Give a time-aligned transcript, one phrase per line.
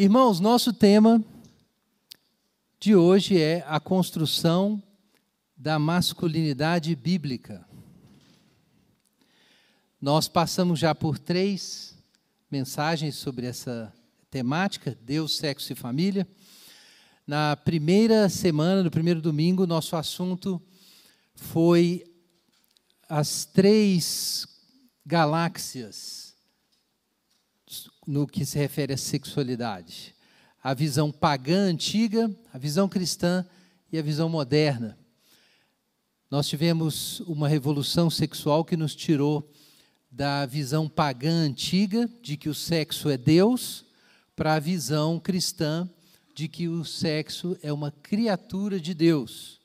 [0.00, 1.24] Irmãos, nosso tema
[2.78, 4.80] de hoje é a construção
[5.56, 7.66] da masculinidade bíblica.
[10.00, 11.96] Nós passamos já por três
[12.48, 13.92] mensagens sobre essa
[14.30, 16.28] temática: Deus, sexo e família.
[17.26, 20.62] Na primeira semana, no primeiro domingo, nosso assunto
[21.34, 22.04] foi
[23.08, 24.46] as três
[25.04, 26.27] galáxias
[28.08, 30.14] no que se refere à sexualidade:
[30.62, 33.44] a visão pagã antiga, a visão cristã
[33.92, 34.98] e a visão moderna.
[36.30, 39.52] Nós tivemos uma revolução sexual que nos tirou
[40.10, 43.84] da visão pagã antiga de que o sexo é Deus
[44.34, 45.86] para a visão cristã
[46.34, 49.60] de que o sexo é uma criatura de Deus.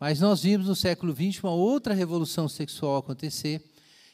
[0.00, 3.62] Mas nós vimos no século XX uma outra revolução sexual acontecer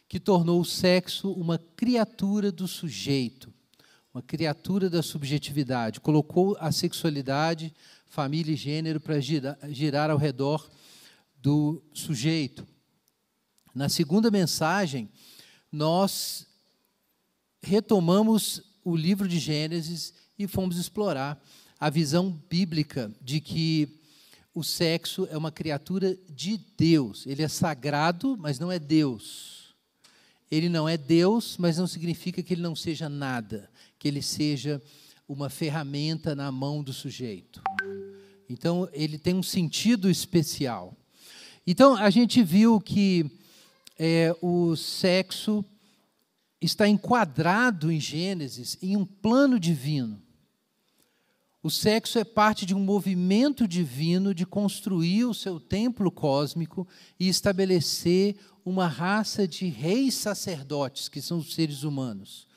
[0.08, 3.52] que tornou o sexo uma criatura do sujeito,
[4.12, 7.72] uma criatura da subjetividade, colocou a sexualidade,
[8.06, 10.68] família e gênero para girar, girar ao redor
[11.36, 12.66] do sujeito.
[13.74, 15.08] Na segunda mensagem,
[15.70, 16.46] nós
[17.62, 21.40] retomamos o livro de Gênesis e fomos explorar
[21.78, 24.00] a visão bíblica de que
[24.54, 27.26] o sexo é uma criatura de Deus.
[27.26, 29.74] Ele é sagrado, mas não é Deus.
[30.50, 34.80] Ele não é Deus, mas não significa que ele não seja nada, que ele seja
[35.28, 37.62] uma ferramenta na mão do sujeito.
[38.48, 40.96] Então, ele tem um sentido especial.
[41.66, 43.30] Então, a gente viu que
[43.98, 45.64] é, o sexo
[46.60, 50.22] está enquadrado em Gênesis em um plano divino.
[51.62, 56.88] O sexo é parte de um movimento divino de construir o seu templo cósmico
[57.20, 62.47] e estabelecer uma raça de reis sacerdotes, que são os seres humanos.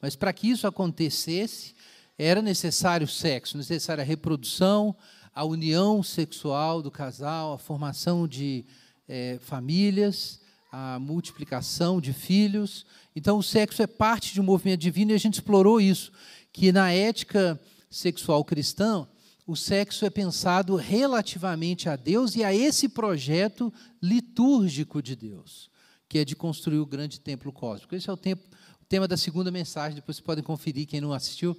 [0.00, 1.74] Mas para que isso acontecesse,
[2.18, 4.94] era necessário sexo, necessária a reprodução,
[5.34, 8.64] a união sexual do casal, a formação de
[9.08, 10.40] é, famílias,
[10.70, 12.86] a multiplicação de filhos.
[13.14, 16.12] Então, o sexo é parte de um movimento divino e a gente explorou isso,
[16.52, 19.06] que na ética sexual cristã,
[19.46, 25.68] o sexo é pensado relativamente a Deus e a esse projeto litúrgico de Deus,
[26.08, 27.96] que é de construir o grande templo cósmico.
[27.96, 28.48] Esse é o, tempo,
[28.90, 31.56] tema da segunda mensagem, depois vocês podem conferir, quem não assistiu,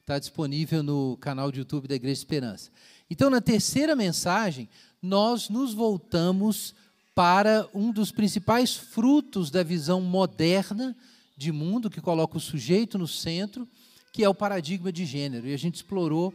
[0.00, 2.72] está disponível no canal de YouTube da Igreja Esperança.
[3.08, 4.68] Então, na terceira mensagem,
[5.00, 6.74] nós nos voltamos
[7.14, 10.96] para um dos principais frutos da visão moderna
[11.36, 13.68] de mundo, que coloca o sujeito no centro,
[14.12, 15.46] que é o paradigma de gênero.
[15.46, 16.34] E a gente explorou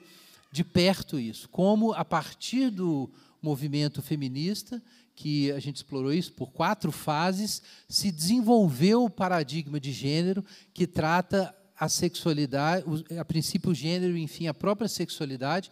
[0.50, 3.09] de perto isso, como a partir do
[3.41, 4.81] movimento feminista,
[5.17, 10.45] que a gente explorou isso por quatro fases, se desenvolveu o paradigma de gênero
[10.75, 12.85] que trata a sexualidade,
[13.19, 15.72] a princípio o gênero, enfim, a própria sexualidade,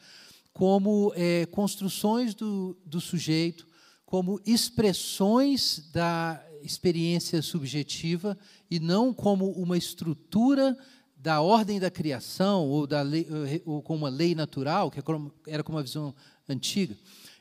[0.51, 3.67] como é, construções do, do sujeito,
[4.03, 8.35] como expressões da experiência subjetiva
[8.69, 10.75] e não como uma estrutura
[11.15, 13.27] da ordem da criação ou, da lei,
[13.63, 14.99] ou com uma lei natural, que
[15.47, 16.15] era como uma visão
[16.49, 16.97] antiga.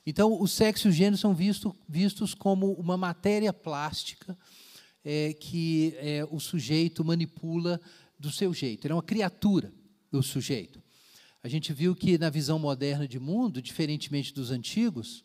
[0.06, 4.36] Então, o sexo e o gênero são visto, vistos como uma matéria plástica
[5.04, 7.80] é, que é, o sujeito manipula
[8.18, 8.86] do seu jeito.
[8.86, 9.72] Ele é uma criatura
[10.10, 10.82] do sujeito.
[11.42, 15.24] A gente viu que na visão moderna de mundo, diferentemente dos antigos,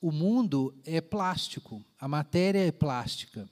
[0.00, 3.48] o mundo é plástico, a matéria é plástica,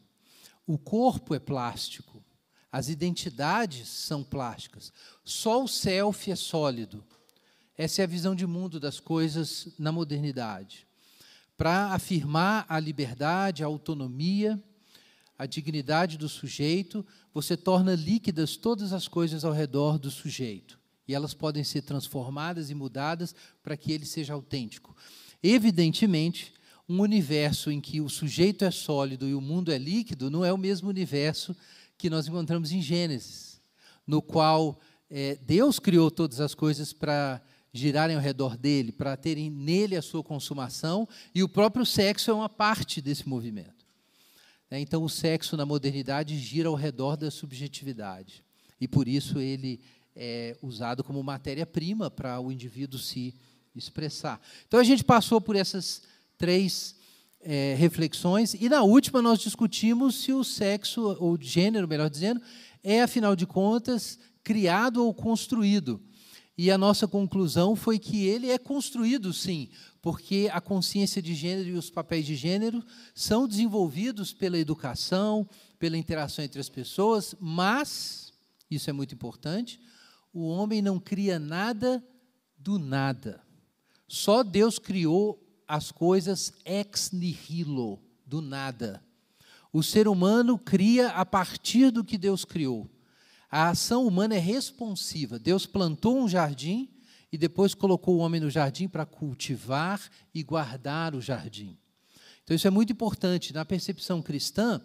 [0.67, 2.23] o corpo é plástico,
[2.71, 4.93] as identidades são plásticas,
[5.25, 7.05] só o self é sólido.
[7.79, 10.85] Essa é a visão de mundo das coisas na modernidade.
[11.57, 14.61] Para afirmar a liberdade, a autonomia,
[15.39, 20.77] a dignidade do sujeito, você torna líquidas todas as coisas ao redor do sujeito.
[21.07, 24.97] E elas podem ser transformadas e mudadas para que ele seja autêntico.
[25.41, 26.53] Evidentemente,
[26.89, 30.53] um universo em que o sujeito é sólido e o mundo é líquido não é
[30.53, 31.55] o mesmo universo
[31.97, 33.61] que nós encontramos em Gênesis,
[34.05, 37.41] no qual é, Deus criou todas as coisas para
[37.73, 42.35] girarem ao redor dele, para terem nele a sua consumação, e o próprio sexo é
[42.35, 43.87] uma parte desse movimento.
[44.71, 48.45] É, então, o sexo na modernidade gira ao redor da subjetividade,
[48.81, 49.81] e por isso ele
[50.15, 53.35] é usado como matéria-prima para o indivíduo se
[53.75, 54.41] expressar.
[54.67, 56.03] Então a gente passou por essas
[56.37, 56.97] três
[57.41, 62.43] é, reflexões e na última nós discutimos se o sexo ou gênero, melhor dizendo,
[62.83, 66.03] é afinal de contas criado ou construído.
[66.59, 69.69] E a nossa conclusão foi que ele é construído, sim,
[70.03, 72.85] porque a consciência de gênero e os papéis de gênero
[73.15, 78.33] são desenvolvidos pela educação, pela interação entre as pessoas, mas,
[78.69, 79.81] isso é muito importante,
[80.35, 82.05] o homem não cria nada
[82.59, 83.41] do nada.
[84.09, 89.01] Só Deus criou as coisas ex nihilo, do nada.
[89.73, 92.91] O ser humano cria a partir do que Deus criou.
[93.51, 95.39] A ação humana é responsiva.
[95.39, 96.89] Deus plantou um jardim
[97.33, 100.01] e depois colocou o homem no jardim para cultivar
[100.35, 101.79] e guardar o jardim.
[102.45, 103.53] Então, isso é muito importante.
[103.53, 104.81] Na percepção cristã,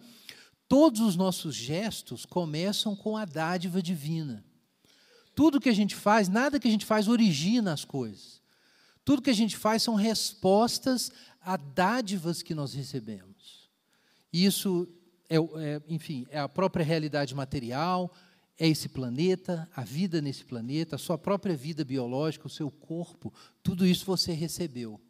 [0.68, 4.44] todos os nossos gestos começam com a dádiva divina.
[5.34, 8.42] Tudo que a gente faz, nada que a gente faz origina as coisas.
[9.04, 13.68] Tudo que a gente faz são respostas a dádivas que nós recebemos.
[14.32, 14.88] Isso
[15.28, 18.12] é, é, enfim, é a própria realidade material,
[18.58, 23.32] é esse planeta, a vida nesse planeta, a sua própria vida biológica, o seu corpo,
[23.62, 25.00] tudo isso você recebeu.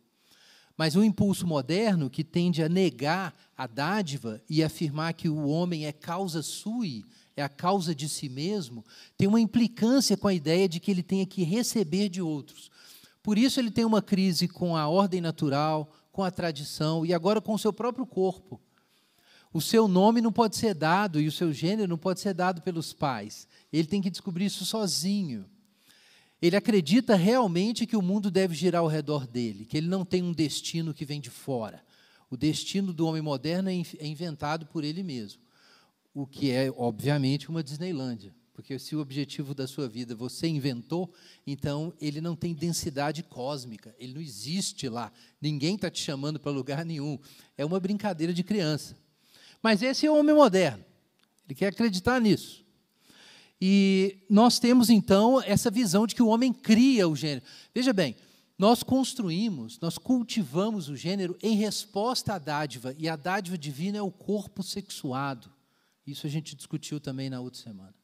[0.77, 5.87] Mas o impulso moderno, que tende a negar a dádiva e afirmar que o homem
[5.87, 7.05] é causa sui,
[7.37, 8.85] é a causa de si mesmo,
[9.17, 12.71] tem uma implicância com a ideia de que ele tenha que receber de outros.
[13.23, 17.41] Por isso ele tem uma crise com a ordem natural, com a tradição e agora
[17.41, 18.61] com o seu próprio corpo.
[19.55, 22.61] O seu nome não pode ser dado e o seu gênero não pode ser dado
[22.61, 23.47] pelos pais.
[23.73, 25.47] Ele tem que descobrir isso sozinho.
[26.43, 30.25] Ele acredita realmente que o mundo deve girar ao redor dele, que ele não tem
[30.25, 31.81] um destino que vem de fora.
[32.29, 35.41] O destino do homem moderno é, é inventado por ele mesmo,
[36.13, 38.35] o que é, obviamente, uma Disneylândia.
[38.55, 41.13] Porque se o objetivo da sua vida você inventou,
[41.47, 45.13] então ele não tem densidade cósmica, ele não existe lá.
[45.41, 47.21] Ninguém está te chamando para lugar nenhum.
[47.57, 49.04] É uma brincadeira de criança.
[49.65, 50.85] Mas esse é o homem moderno.
[51.49, 52.63] Ele quer acreditar nisso.
[53.59, 57.47] E nós temos então essa visão de que o homem cria o gênero.
[57.75, 58.15] Veja bem,
[58.59, 64.03] nós construímos, nós cultivamos o gênero em resposta à dádiva, e a dádiva divina é
[64.03, 65.51] o corpo sexuado.
[66.07, 67.95] Isso a gente discutiu também na outra semana.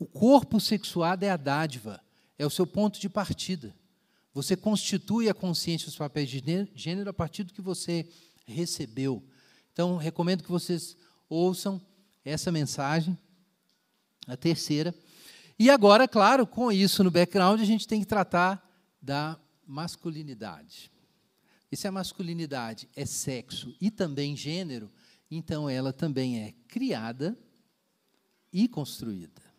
[0.00, 2.02] O corpo sexuado é a dádiva,
[2.36, 3.72] é o seu ponto de partida.
[4.34, 6.42] Você constitui a consciência dos papéis de
[6.74, 8.08] gênero a partir do que você
[8.44, 9.22] recebeu.
[9.72, 10.96] Então, recomendo que vocês
[11.28, 11.80] ouçam
[12.24, 13.18] essa mensagem,
[14.26, 14.94] a terceira.
[15.58, 18.62] E agora, claro, com isso no background, a gente tem que tratar
[19.00, 20.90] da masculinidade.
[21.70, 24.90] E se a masculinidade é sexo e também gênero,
[25.30, 27.36] então ela também é criada
[28.52, 29.52] e construída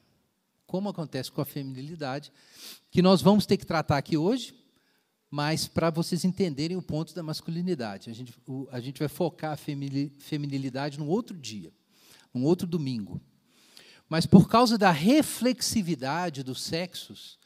[0.74, 2.32] como acontece com a feminilidade,
[2.90, 4.56] que nós vamos ter que tratar aqui hoje,
[5.34, 8.08] mas para vocês entenderem o ponto da masculinidade.
[8.08, 11.74] A gente, o, a gente vai focar a feminilidade num outro dia,
[12.32, 13.20] num outro domingo.
[14.08, 17.40] Mas por causa da reflexividade dos sexos,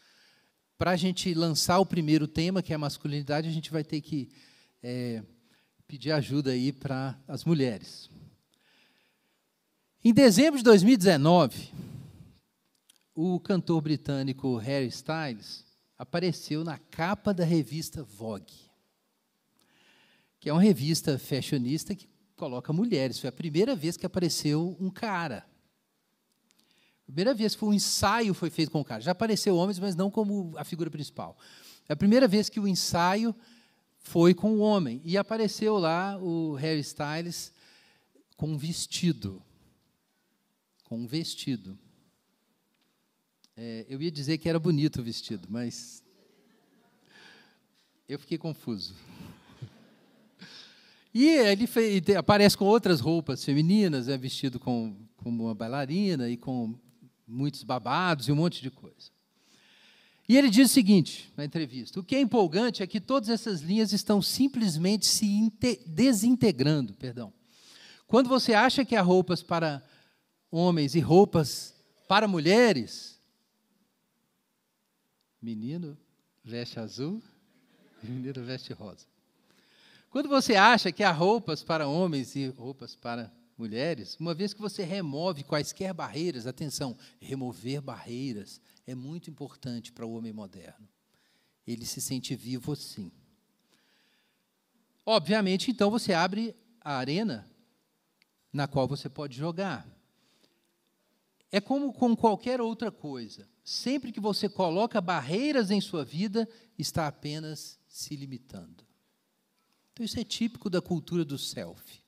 [0.78, 4.02] para a gente lançar o primeiro tema, que é a masculinidade, a gente vai ter
[4.02, 4.28] que
[4.84, 5.24] é,
[5.88, 8.10] pedir ajuda aí para as mulheres.
[10.04, 11.70] Em dezembro de 2019,
[13.16, 15.67] o cantor britânico Harry Styles
[15.98, 18.70] apareceu na capa da revista Vogue,
[20.40, 23.20] que é uma revista fashionista que coloca mulheres.
[23.20, 25.46] Foi a primeira vez que apareceu um cara.
[27.06, 29.02] primeira vez que um ensaio foi feito com o cara.
[29.02, 31.38] Já apareceu homens, mas não como a figura principal.
[31.90, 33.36] É a primeira vez que o ensaio
[33.98, 35.02] foi com o homem.
[35.04, 37.52] E apareceu lá o Harry Styles
[38.36, 39.42] com um vestido.
[40.84, 41.78] Com um vestido.
[43.60, 46.04] É, eu ia dizer que era bonito o vestido, mas
[48.08, 48.94] eu fiquei confuso.
[51.12, 51.68] E ele
[52.16, 56.76] aparece com outras roupas femininas, é vestido com, como uma bailarina e com
[57.28, 59.10] muitos babados e um monte de coisa.
[60.30, 63.62] E ele diz o seguinte na entrevista: o que é empolgante é que todas essas
[63.62, 65.52] linhas estão simplesmente se
[65.88, 66.94] desintegrando.
[66.94, 67.34] Perdão.
[68.06, 69.84] Quando você acha que há roupas para
[70.52, 71.74] homens e roupas
[72.08, 73.17] para mulheres,
[75.48, 75.98] Menino
[76.44, 77.24] veste azul
[78.04, 79.06] e menino veste rosa.
[80.10, 84.60] Quando você acha que há roupas para homens e roupas para mulheres, uma vez que
[84.60, 90.86] você remove quaisquer barreiras, atenção, remover barreiras é muito importante para o homem moderno.
[91.66, 93.10] Ele se sente vivo assim.
[95.06, 97.50] Obviamente, então, você abre a arena
[98.52, 99.88] na qual você pode jogar.
[101.50, 103.48] É como com qualquer outra coisa.
[103.70, 106.48] Sempre que você coloca barreiras em sua vida,
[106.80, 108.82] está apenas se limitando.
[109.92, 112.02] Então, isso é típico da cultura do self.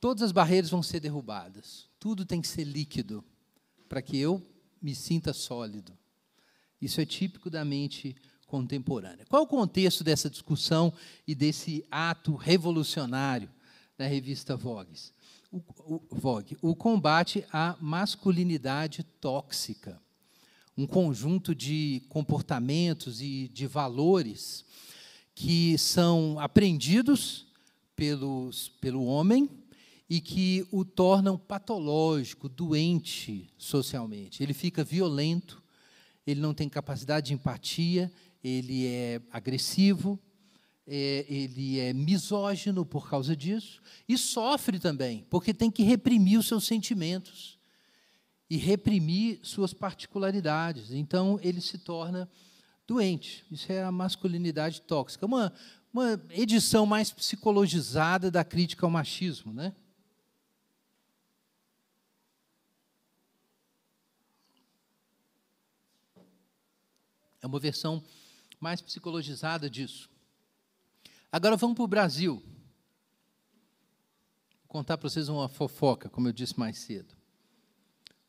[0.00, 1.88] Todas as barreiras vão ser derrubadas.
[2.00, 3.24] Tudo tem que ser líquido
[3.88, 4.44] para que eu
[4.82, 5.96] me sinta sólido.
[6.80, 9.26] Isso é típico da mente contemporânea.
[9.26, 10.92] Qual o contexto dessa discussão
[11.24, 13.48] e desse ato revolucionário
[13.96, 14.98] da revista Vogue?
[15.52, 20.02] o, o, Vogue, o combate à masculinidade tóxica.
[20.76, 24.64] Um conjunto de comportamentos e de valores
[25.34, 27.46] que são aprendidos
[27.96, 29.48] pelos, pelo homem
[30.08, 34.42] e que o tornam patológico, doente socialmente.
[34.42, 35.62] Ele fica violento,
[36.26, 38.12] ele não tem capacidade de empatia,
[38.42, 40.18] ele é agressivo,
[40.86, 46.46] é, ele é misógino por causa disso e sofre também, porque tem que reprimir os
[46.46, 47.53] seus sentimentos
[48.48, 50.92] e reprimir suas particularidades.
[50.92, 52.28] Então, ele se torna
[52.86, 53.44] doente.
[53.50, 55.26] Isso é a masculinidade tóxica.
[55.26, 55.52] Uma,
[55.92, 59.74] uma edição mais psicologizada da crítica ao machismo, né?
[67.40, 68.02] É uma versão
[68.58, 70.08] mais psicologizada disso.
[71.30, 72.42] Agora vamos para o Brasil.
[74.62, 77.13] Vou contar para vocês uma fofoca, como eu disse mais cedo.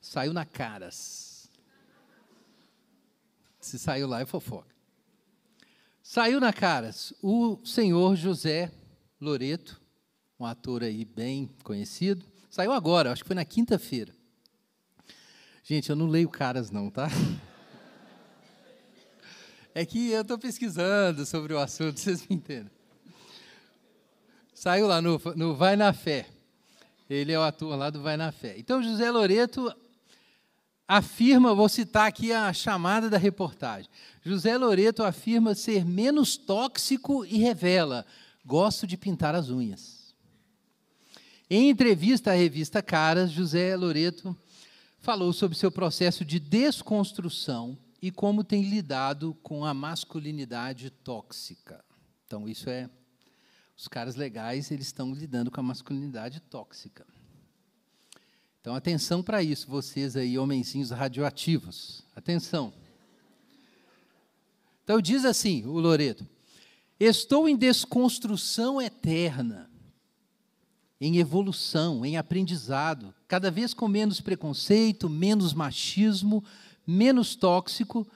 [0.06, 1.50] Saiu na Caras.
[3.60, 4.74] Se saiu lá é fofoca.
[6.04, 8.72] Saiu na Caras o senhor José
[9.20, 9.82] Loreto,
[10.40, 12.24] um ator aí bem conhecido.
[12.52, 14.14] Saiu agora, acho que foi na quinta-feira.
[15.64, 17.10] Gente, eu não leio Caras não, tá?
[19.74, 22.72] É que eu estou pesquisando sobre o assunto, vocês me entendem.
[24.54, 26.28] Saiu lá no, no Vai na Fé.
[27.10, 28.56] Ele é o ator lá do Vai na Fé.
[28.58, 29.76] Então, José Loreto
[30.88, 33.89] afirma, vou citar aqui a chamada da reportagem.
[34.24, 38.06] José Loreto afirma ser menos tóxico e revela:
[38.46, 40.13] gosto de pintar as unhas.
[41.50, 44.36] Em entrevista à revista Caras, José Loreto
[45.00, 51.84] falou sobre seu processo de desconstrução e como tem lidado com a masculinidade tóxica.
[52.25, 52.89] Então, isso é.
[53.77, 57.06] Os caras legais, eles estão lidando com a masculinidade tóxica.
[58.65, 62.03] Então, atenção para isso, vocês aí, homenzinhos radioativos.
[62.15, 62.74] Atenção.
[64.84, 66.27] Então, diz assim o Loreto:
[67.00, 69.69] Estou em desconstrução eterna,
[71.00, 76.43] em evolução, em aprendizado, cada vez com menos preconceito, menos machismo,
[76.88, 78.07] menos tóxico,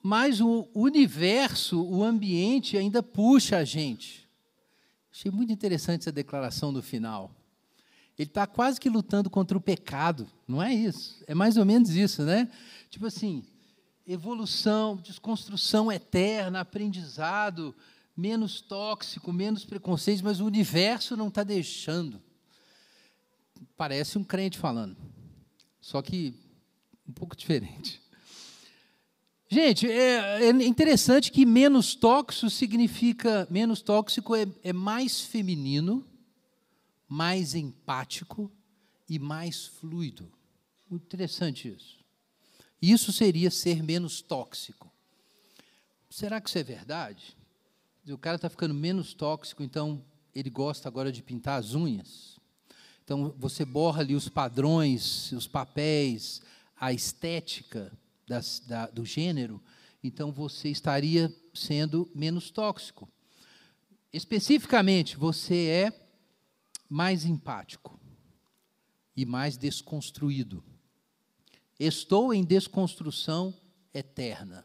[0.00, 4.28] mas o universo, o ambiente ainda puxa a gente.
[5.12, 7.34] Achei muito interessante essa declaração no final.
[8.18, 11.22] Ele está quase que lutando contra o pecado, não é isso?
[11.26, 12.48] É mais ou menos isso, né?
[12.88, 13.44] Tipo assim,
[14.06, 17.74] evolução, desconstrução eterna, aprendizado,
[18.16, 22.22] menos tóxico, menos preconceito, mas o universo não está deixando.
[23.76, 24.96] Parece um crente falando.
[25.80, 26.34] Só que
[27.08, 28.00] um pouco diferente.
[29.48, 36.04] Gente, é, é interessante que menos tóxico significa, menos tóxico é, é mais feminino,
[37.08, 38.50] mais empático
[39.08, 40.32] e mais fluido.
[40.88, 42.04] Muito interessante isso.
[42.80, 44.92] Isso seria ser menos tóxico.
[46.10, 47.36] Será que isso é verdade?
[48.06, 52.38] O cara está ficando menos tóxico, então ele gosta agora de pintar as unhas.
[53.02, 56.42] Então você borra ali os padrões, os papéis,
[56.78, 57.92] a estética
[58.26, 59.62] das, da, do gênero,
[60.02, 63.08] então você estaria sendo menos tóxico.
[64.12, 66.03] Especificamente, você é
[66.88, 67.98] mais empático
[69.16, 70.62] e mais desconstruído.
[71.78, 73.54] Estou em desconstrução
[73.92, 74.64] eterna,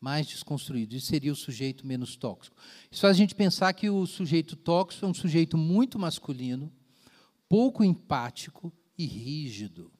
[0.00, 0.94] mais desconstruído.
[0.94, 2.56] Isso seria o sujeito menos tóxico.
[2.90, 6.72] Isso faz a gente pensar que o sujeito tóxico é um sujeito muito masculino,
[7.48, 9.92] pouco empático e rígido.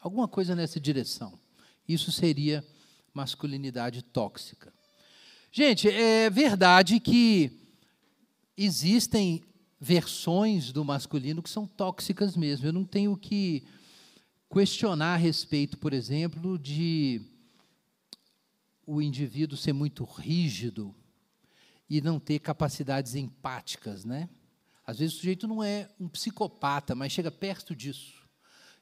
[0.00, 1.38] Alguma coisa nessa direção.
[1.88, 2.64] Isso seria
[3.12, 4.72] masculinidade tóxica.
[5.50, 7.50] Gente, é verdade que
[8.56, 9.42] existem
[9.78, 12.66] versões do masculino que são tóxicas mesmo.
[12.66, 13.64] Eu não tenho que
[14.52, 17.20] questionar a respeito, por exemplo, de
[18.86, 20.94] o indivíduo ser muito rígido
[21.90, 24.28] e não ter capacidades empáticas, né?
[24.86, 28.24] Às vezes o sujeito não é um psicopata, mas chega perto disso.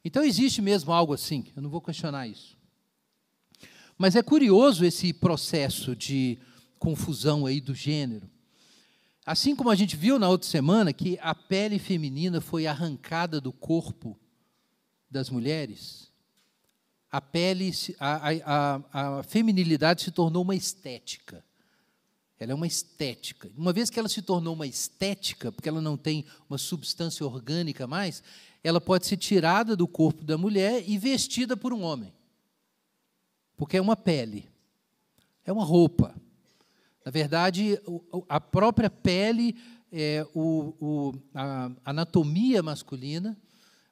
[0.04, 2.58] Então existe mesmo algo assim, eu não vou questionar isso.
[3.96, 6.38] Mas é curioso esse processo de
[6.78, 8.28] confusão aí do gênero.
[9.24, 13.52] Assim como a gente viu na outra semana que a pele feminina foi arrancada do
[13.52, 14.18] corpo
[15.10, 16.12] das mulheres,
[17.10, 21.44] a pele, a, a, a feminilidade se tornou uma estética.
[22.38, 23.50] Ela é uma estética.
[23.56, 27.86] Uma vez que ela se tornou uma estética, porque ela não tem uma substância orgânica
[27.86, 28.22] mais,
[28.62, 32.12] ela pode ser tirada do corpo da mulher e vestida por um homem.
[33.56, 34.50] Porque é uma pele,
[35.44, 36.14] é uma roupa.
[37.04, 37.78] Na verdade,
[38.28, 39.56] a própria pele,
[39.92, 43.36] é, o, o, a anatomia masculina,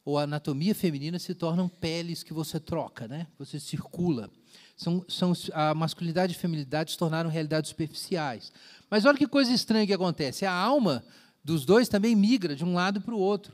[0.04, 3.26] ou a anatomia feminina se tornam peles que você troca, né?
[3.38, 4.30] Você circula.
[4.76, 8.52] São, são, a masculinidade e a feminilidade se tornaram realidades superficiais.
[8.90, 10.44] Mas olha que coisa estranha que acontece.
[10.44, 11.04] A alma
[11.44, 13.52] dos dois também migra de um lado para o outro.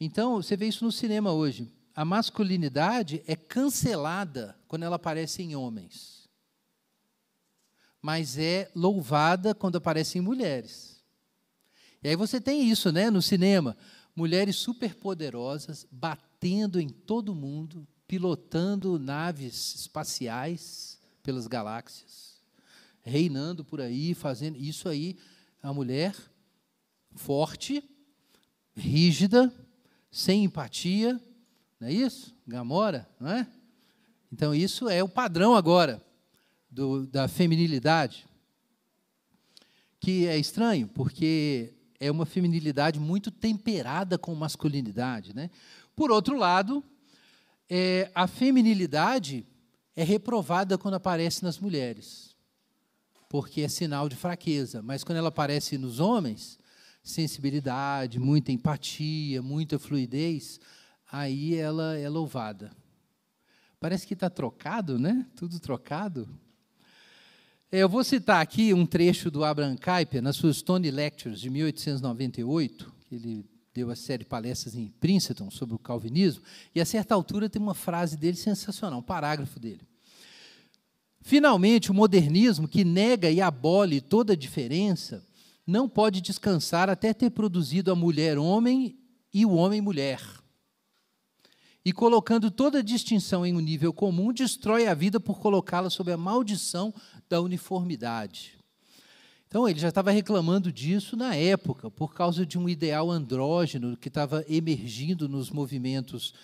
[0.00, 1.68] Então, você vê isso no cinema hoje.
[1.94, 6.17] A masculinidade é cancelada quando ela aparece em homens,
[8.00, 11.02] mas é louvada quando aparece em mulheres.
[12.02, 13.76] E aí você tem isso, né, no cinema,
[14.14, 22.40] mulheres superpoderosas batendo em todo mundo, pilotando naves espaciais pelas galáxias,
[23.02, 25.16] reinando por aí, fazendo isso aí,
[25.62, 26.14] a mulher
[27.14, 27.82] forte,
[28.76, 29.52] rígida,
[30.10, 31.20] sem empatia,
[31.80, 32.34] não é isso?
[32.46, 33.46] Gamora, não é?
[34.32, 36.02] Então, isso é o padrão agora
[36.78, 38.24] do, da feminilidade,
[39.98, 45.34] que é estranho, porque é uma feminilidade muito temperada com masculinidade.
[45.34, 45.50] Né?
[45.96, 46.84] Por outro lado,
[47.68, 49.44] é, a feminilidade
[49.96, 52.36] é reprovada quando aparece nas mulheres,
[53.28, 56.60] porque é sinal de fraqueza, mas quando ela aparece nos homens,
[57.02, 60.60] sensibilidade, muita empatia, muita fluidez,
[61.10, 62.70] aí ela é louvada.
[63.80, 65.26] Parece que está trocado, né?
[65.34, 66.28] Tudo trocado.
[67.70, 72.90] Eu vou citar aqui um trecho do Abraham Kuyper, nas suas Stone Lectures, de 1898,
[73.06, 73.44] que ele
[73.74, 76.42] deu a série de palestras em Princeton sobre o calvinismo,
[76.74, 79.82] e a certa altura tem uma frase dele sensacional, um parágrafo dele.
[81.20, 85.22] Finalmente, o modernismo, que nega e abole toda a diferença,
[85.66, 88.98] não pode descansar até ter produzido a mulher-homem
[89.30, 90.37] e o homem-mulher
[91.88, 96.18] e colocando toda distinção em um nível comum, destrói a vida por colocá-la sob a
[96.18, 96.92] maldição
[97.30, 98.58] da uniformidade.
[99.46, 104.08] Então, ele já estava reclamando disso na época, por causa de um ideal andrógeno que
[104.08, 106.34] estava emergindo nos movimentos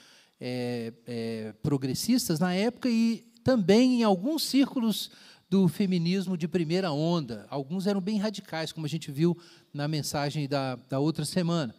[0.40, 5.10] é, é, progressistas na época e também em alguns círculos
[5.50, 7.46] do feminismo de primeira onda.
[7.50, 9.37] Alguns eram bem radicais, como a gente viu
[9.74, 11.74] na mensagem da, da outra semana.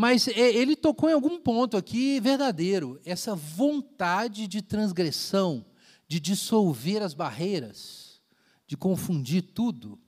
[0.00, 5.62] Mas é, ele tocou em algum ponto aqui verdadeiro, essa vontade de transgressão,
[6.08, 8.18] de dissolver as barreiras,
[8.66, 10.00] de confundir tudo.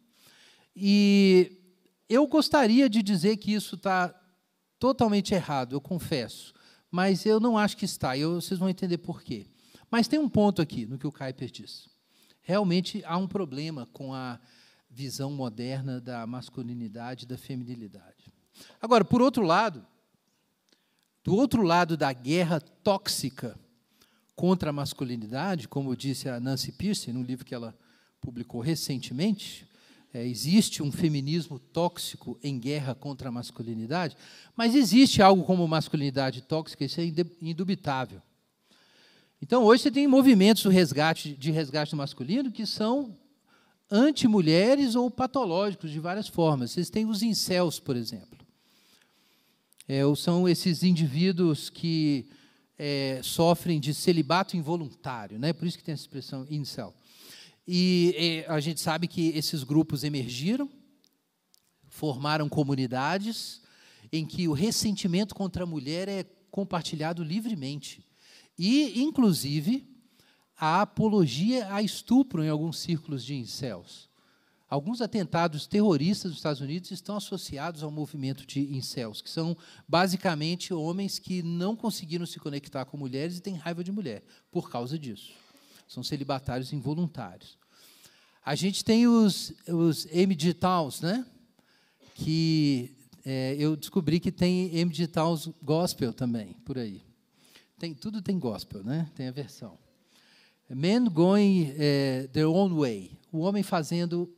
[0.74, 1.61] E
[2.09, 4.18] eu gostaria de dizer que isso está
[4.78, 6.55] totalmente errado, eu confesso,
[6.90, 9.46] mas eu não acho que está, e vocês vão entender por quê.
[9.90, 11.90] Mas tem um ponto aqui no que o Kuyper diz.
[12.40, 14.40] Realmente há um problema com a
[14.88, 18.33] visão moderna da masculinidade e da feminilidade.
[18.81, 19.85] Agora, por outro lado,
[21.25, 23.59] do outro lado da guerra tóxica
[24.35, 27.77] contra a masculinidade, como disse a Nancy Pierce, num livro que ela
[28.21, 29.67] publicou recentemente,
[30.15, 34.17] é, existe um feminismo tóxico em guerra contra a masculinidade,
[34.55, 37.05] mas existe algo como masculinidade tóxica, isso é
[37.41, 38.21] indubitável.
[39.41, 43.17] Então, hoje você tem movimentos de resgate, de resgate masculino que são
[43.91, 46.71] anti-mulheres ou patológicos de várias formas.
[46.71, 48.41] Vocês têm os incels, por exemplo.
[49.94, 52.26] É, são esses indivíduos que
[52.78, 55.52] é, sofrem de celibato involuntário, né?
[55.52, 56.94] por isso que tem essa expressão incel.
[57.68, 58.14] E
[58.48, 60.66] é, a gente sabe que esses grupos emergiram,
[61.90, 63.61] formaram comunidades
[64.11, 68.02] em que o ressentimento contra a mulher é compartilhado livremente.
[68.59, 69.87] E, inclusive,
[70.57, 74.09] a apologia a estupro em alguns círculos de incels.
[74.73, 79.55] Alguns atentados terroristas dos Estados Unidos estão associados ao movimento de incels, que são
[79.87, 84.71] basicamente homens que não conseguiram se conectar com mulheres e têm raiva de mulher por
[84.71, 85.31] causa disso.
[85.87, 87.59] São celibatários involuntários.
[88.43, 90.07] A gente tem os, os
[90.59, 91.27] Towns, né?
[92.15, 94.71] que é, eu descobri que tem
[95.13, 97.03] Towns gospel também, por aí.
[97.79, 99.07] Tem, tudo tem gospel, né?
[99.15, 99.79] tem a versão.
[100.67, 103.19] Men going é, their own way.
[103.31, 104.35] O homem fazendo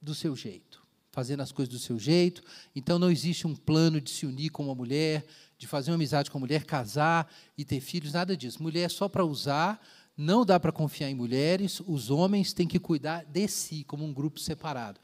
[0.00, 2.42] do seu jeito, fazendo as coisas do seu jeito.
[2.74, 5.24] Então não existe um plano de se unir com uma mulher,
[5.58, 8.62] de fazer uma amizade com a mulher, casar e ter filhos, nada disso.
[8.62, 9.80] Mulher é só para usar,
[10.16, 14.12] não dá para confiar em mulheres, os homens têm que cuidar de si como um
[14.12, 15.00] grupo separado.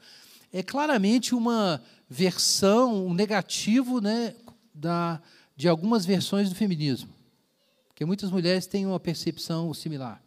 [0.51, 4.33] É claramente uma versão, um negativo né,
[4.73, 5.21] da,
[5.55, 7.09] de algumas versões do feminismo.
[7.87, 10.23] Porque muitas mulheres têm uma percepção similar.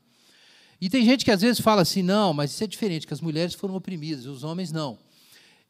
[0.80, 3.20] E tem gente que às vezes fala assim: não, mas isso é diferente, que as
[3.20, 4.98] mulheres foram oprimidas, os homens não.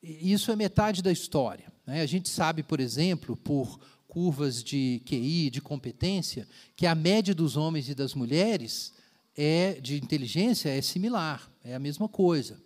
[0.03, 1.71] Isso é metade da história.
[1.87, 2.01] Né?
[2.01, 7.57] A gente sabe, por exemplo, por curvas de QI, de competência, que a média dos
[7.57, 8.93] homens e das mulheres
[9.37, 12.61] é de inteligência é similar, é a mesma coisa.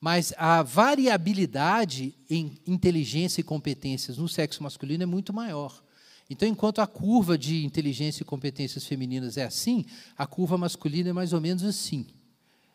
[0.00, 5.82] Mas a variabilidade em inteligência e competências no sexo masculino é muito maior.
[6.30, 9.84] Então, enquanto a curva de inteligência e competências femininas é assim,
[10.16, 12.06] a curva masculina é mais ou menos assim.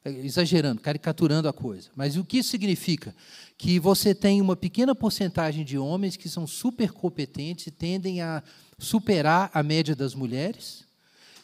[0.04, 1.90] É, exagerando, caricaturando a coisa.
[1.96, 3.16] Mas o que isso significa?
[3.58, 8.44] Que você tem uma pequena porcentagem de homens que são super competentes e tendem a
[8.78, 10.86] superar a média das mulheres,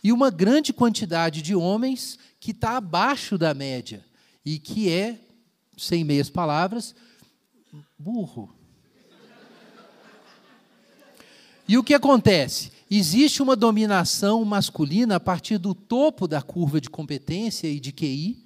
[0.04, 4.04] e uma grande quantidade de homens que está abaixo da média
[4.44, 5.20] e que é,
[5.78, 6.94] sem meias palavras,
[7.98, 8.54] burro.
[11.72, 12.70] E o que acontece?
[12.90, 18.44] Existe uma dominação masculina a partir do topo da curva de competência e de QI,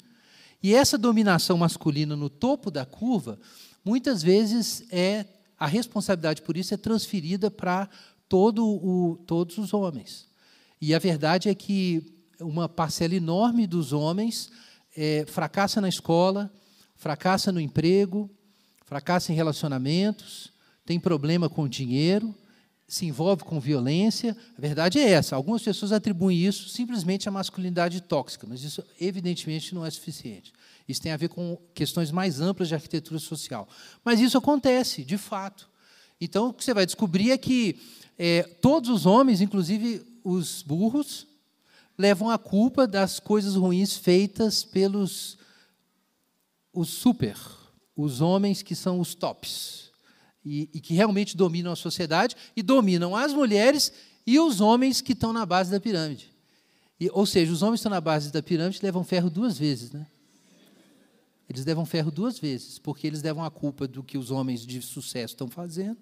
[0.62, 3.40] e essa dominação masculina no topo da curva,
[3.84, 5.26] muitas vezes é
[5.58, 7.90] a responsabilidade por isso é transferida para
[8.30, 10.28] todo o, todos os homens.
[10.80, 12.06] E a verdade é que
[12.40, 14.52] uma parcela enorme dos homens
[14.96, 16.54] é, fracassa na escola,
[16.96, 18.30] fracassa no emprego,
[18.86, 20.54] fracassa em relacionamentos,
[20.86, 22.32] tem problema com dinheiro,
[22.88, 24.36] se envolve com violência.
[24.58, 25.36] A verdade é essa.
[25.36, 30.54] Algumas pessoas atribuem isso simplesmente à masculinidade tóxica, mas isso evidentemente não é suficiente.
[30.88, 33.68] Isso tem a ver com questões mais amplas de arquitetura social.
[34.04, 35.68] Mas isso acontece, de fato.
[36.22, 37.80] Então, o que você vai descobrir é que
[38.18, 41.28] é, todos os homens, inclusive os burros,
[41.98, 45.38] levam a culpa das coisas ruins feitas pelos
[46.74, 47.38] os super,
[47.96, 49.85] os homens que são os tops,
[50.46, 53.92] e, e que realmente dominam a sociedade e dominam as mulheres
[54.26, 56.32] e os homens que estão na base da pirâmide.
[57.00, 59.92] E, ou seja, os homens que estão na base da pirâmide levam ferro duas vezes,
[59.92, 60.06] né?
[61.50, 64.82] Eles levam ferro duas vezes, porque eles levam a culpa do que os homens de
[64.82, 65.98] sucesso estão fazendo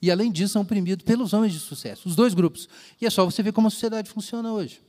[0.00, 2.68] e, além disso, são oprimidos pelos homens de sucesso, os dois grupos.
[3.00, 4.80] E é só você ver como a sociedade funciona hoje.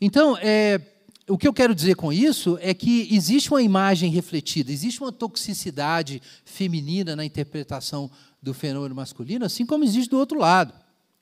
[0.00, 0.80] Então, é,
[1.28, 5.12] o que eu quero dizer com isso é que existe uma imagem refletida, existe uma
[5.12, 8.10] toxicidade feminina na interpretação
[8.42, 10.74] do fenômeno masculino, assim como existe do outro lado.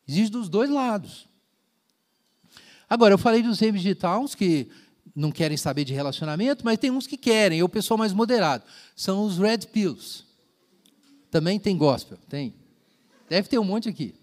[0.08, 1.28] Existe dos dois lados.
[2.88, 4.68] Agora, eu falei dos James de Towns, que
[5.14, 8.64] não querem saber de relacionamento, mas tem uns que querem, o pessoal mais moderado.
[8.96, 10.24] São os Red Pills.
[11.30, 12.54] Também tem gospel, tem.
[13.28, 14.14] Deve ter um monte aqui.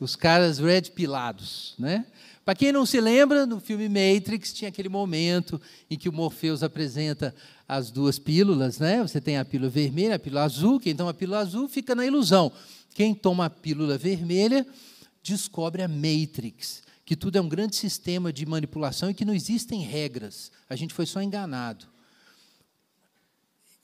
[0.00, 2.06] Os caras red pilados, né?
[2.42, 5.60] Para quem não se lembra, no filme Matrix tinha aquele momento
[5.90, 7.34] em que o Morpheus apresenta
[7.68, 9.02] as duas pílulas, né?
[9.02, 10.80] Você tem a pílula vermelha, a pílula azul.
[10.80, 12.50] Quem toma a pílula azul fica na ilusão.
[12.94, 14.66] Quem toma a pílula vermelha
[15.22, 19.82] descobre a Matrix, que tudo é um grande sistema de manipulação e que não existem
[19.82, 20.50] regras.
[20.68, 21.86] A gente foi só enganado.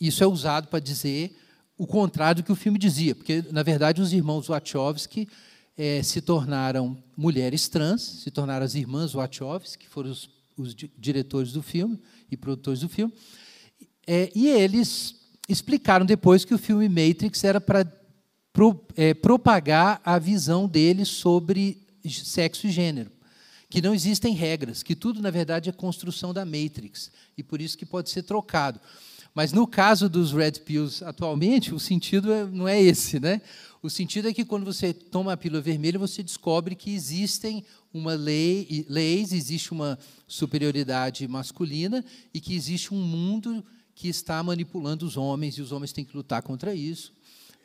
[0.01, 1.39] Isso é usado para dizer
[1.79, 5.29] o contrário do que o filme dizia, porque, na verdade, os irmãos Wachowski
[5.77, 11.53] é, se tornaram mulheres trans, se tornaram as irmãs Wachowski, que foram os, os diretores
[11.53, 13.13] do filme e produtores do filme,
[14.07, 15.15] é, e eles
[15.49, 17.85] explicaram depois que o filme Matrix era para
[18.53, 23.11] pro, é, propagar a visão deles sobre sexo e gênero,
[23.69, 27.77] que não existem regras, que tudo, na verdade, é construção da Matrix, e por isso
[27.77, 28.81] que pode ser trocado.
[29.35, 33.43] Mas no caso dos red pills atualmente, o sentido é, não é esse, né?
[33.87, 38.15] O sentido é que quando você toma a pílula vermelha, você descobre que existem uma
[38.15, 39.97] lei, leis, existe uma
[40.27, 45.93] superioridade masculina e que existe um mundo que está manipulando os homens e os homens
[45.93, 47.13] têm que lutar contra isso.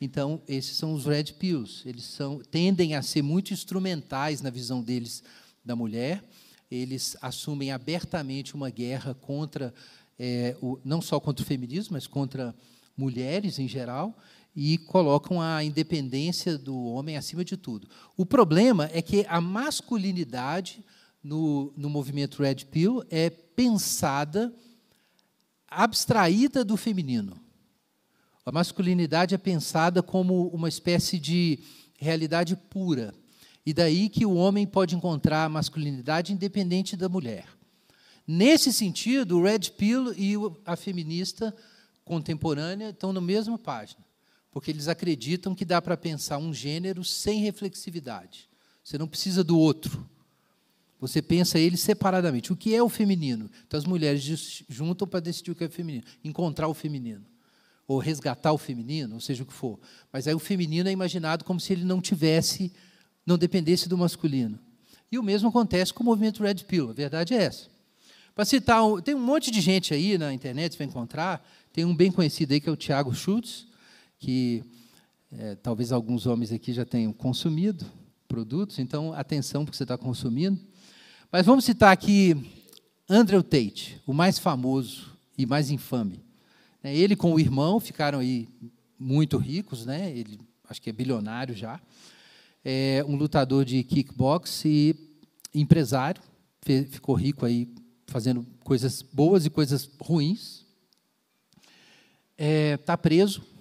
[0.00, 1.82] Então, esses são os red pills.
[1.84, 5.24] Eles são, tendem a ser muito instrumentais na visão deles
[5.64, 6.22] da mulher.
[6.70, 9.74] Eles assumem abertamente uma guerra contra
[10.16, 12.54] é, o, não só contra o feminismo, mas contra
[12.96, 14.16] mulheres em geral,
[14.54, 17.88] e colocam a independência do homem acima de tudo.
[18.16, 20.84] O problema é que a masculinidade
[21.22, 24.52] no, no movimento Red Pill é pensada
[25.68, 27.40] abstraída do feminino.
[28.44, 31.60] A masculinidade é pensada como uma espécie de
[31.96, 33.14] realidade pura.
[33.64, 37.46] E daí que o homem pode encontrar a masculinidade independente da mulher.
[38.26, 40.34] Nesse sentido, o Red Pill e
[40.66, 41.54] a feminista
[42.04, 44.00] contemporânea estão na mesma página,
[44.52, 48.48] porque eles acreditam que dá para pensar um gênero sem reflexividade.
[48.84, 50.06] Você não precisa do outro.
[51.00, 52.52] Você pensa ele separadamente.
[52.52, 53.50] O que é o feminino?
[53.66, 57.24] Então as mulheres juntam para decidir o que é feminino, encontrar o feminino,
[57.88, 59.80] ou resgatar o feminino, ou seja o que for.
[60.12, 62.70] Mas aí o feminino é imaginado como se ele não tivesse,
[63.24, 64.58] não dependesse do masculino.
[65.10, 66.90] E o mesmo acontece com o movimento Red Pill.
[66.90, 67.68] A verdade é essa.
[68.34, 71.46] Para citar, tem um monte de gente aí na internet, você vai encontrar.
[71.72, 73.66] Tem um bem conhecido aí que é o Tiago Schultz,
[74.22, 74.62] que
[75.32, 77.84] é, talvez alguns homens aqui já tenham consumido
[78.28, 80.60] produtos, então atenção porque você está consumindo.
[81.30, 82.36] Mas vamos citar aqui
[83.08, 86.22] Andrew Tate, o mais famoso e mais infame.
[86.80, 88.48] Né, ele com o irmão ficaram aí
[88.96, 90.16] muito ricos, né?
[90.16, 90.38] Ele
[90.70, 91.80] acho que é bilionário já.
[92.64, 94.94] é um lutador de kickbox e
[95.52, 96.22] empresário,
[96.90, 97.68] ficou rico aí
[98.06, 100.64] fazendo coisas boas e coisas ruins.
[102.38, 103.51] Está é, tá preso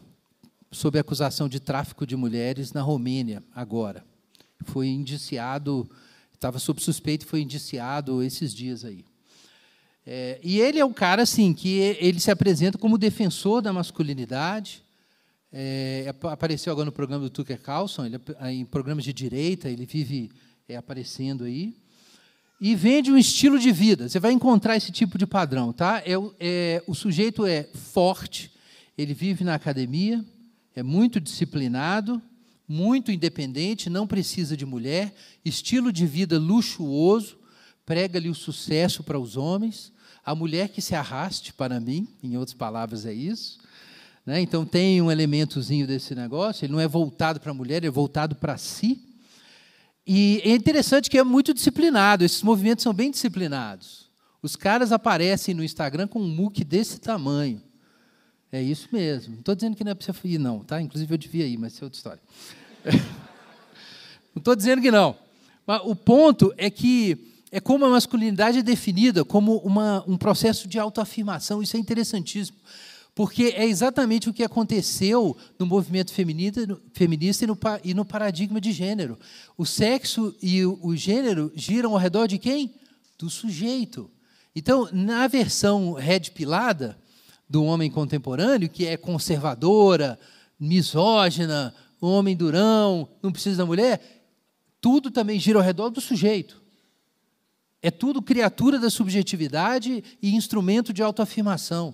[0.71, 4.05] sob acusação de tráfico de mulheres na Romênia, agora.
[4.63, 5.89] Foi indiciado,
[6.33, 9.03] estava sob suspeita e foi indiciado esses dias aí.
[10.05, 14.83] É, e ele é um cara assim que ele se apresenta como defensor da masculinidade.
[15.53, 20.31] É, apareceu agora no programa do Tucker Carlson, ele, em programas de direita, ele vive
[20.67, 21.75] é, aparecendo aí.
[22.59, 24.07] E vende um estilo de vida.
[24.07, 26.01] Você vai encontrar esse tipo de padrão, tá?
[26.05, 28.51] É, é, o sujeito é forte,
[28.97, 30.23] ele vive na academia,
[30.75, 32.21] é muito disciplinado,
[32.67, 37.37] muito independente, não precisa de mulher, estilo de vida luxuoso,
[37.85, 39.91] prega-lhe o sucesso para os homens,
[40.23, 43.59] a mulher que se arraste para mim, em outras palavras é isso.
[44.25, 44.39] Né?
[44.39, 47.91] Então tem um elementozinho desse negócio, ele não é voltado para a mulher, ele é
[47.91, 49.01] voltado para si.
[50.05, 54.09] E é interessante que é muito disciplinado, esses movimentos são bem disciplinados.
[54.41, 57.61] Os caras aparecem no Instagram com um muque desse tamanho.
[58.51, 59.33] É isso mesmo.
[59.33, 60.81] Não estou dizendo que não é para você ir, não, tá?
[60.81, 62.21] Inclusive eu devia ir, mas isso é outra história.
[64.35, 65.15] não estou dizendo que não.
[65.65, 70.67] Mas o ponto é que é como a masculinidade é definida como uma, um processo
[70.67, 71.61] de autoafirmação.
[71.61, 72.57] Isso é interessantíssimo,
[73.15, 78.73] porque é exatamente o que aconteceu no movimento feminista, e, no, e no paradigma de
[78.73, 79.17] gênero.
[79.57, 82.73] O sexo e o, o gênero giram ao redor de quem?
[83.17, 84.09] Do sujeito.
[84.53, 86.97] Então, na versão red pilada
[87.51, 90.17] do homem contemporâneo, que é conservadora,
[90.57, 94.23] misógina, homem durão, não precisa da mulher,
[94.79, 96.61] tudo também gira ao redor do sujeito.
[97.81, 101.93] É tudo criatura da subjetividade e instrumento de autoafirmação.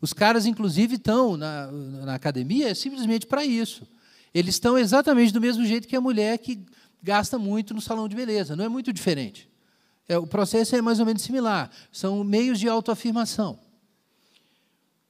[0.00, 3.86] Os caras, inclusive, estão na, na academia simplesmente para isso.
[4.34, 6.58] Eles estão exatamente do mesmo jeito que a mulher que
[7.00, 8.56] gasta muito no salão de beleza.
[8.56, 9.48] Não é muito diferente.
[10.08, 11.70] É, o processo é mais ou menos similar.
[11.92, 13.65] São meios de autoafirmação.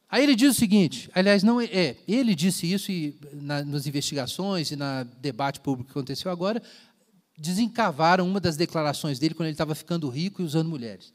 [0.08, 4.70] Aí ele diz o seguinte, aliás, não é, ele disse isso e na, nas investigações
[4.70, 6.62] e na debate público que aconteceu agora,
[7.36, 11.12] desencavaram uma das declarações dele quando ele estava ficando rico e usando mulheres.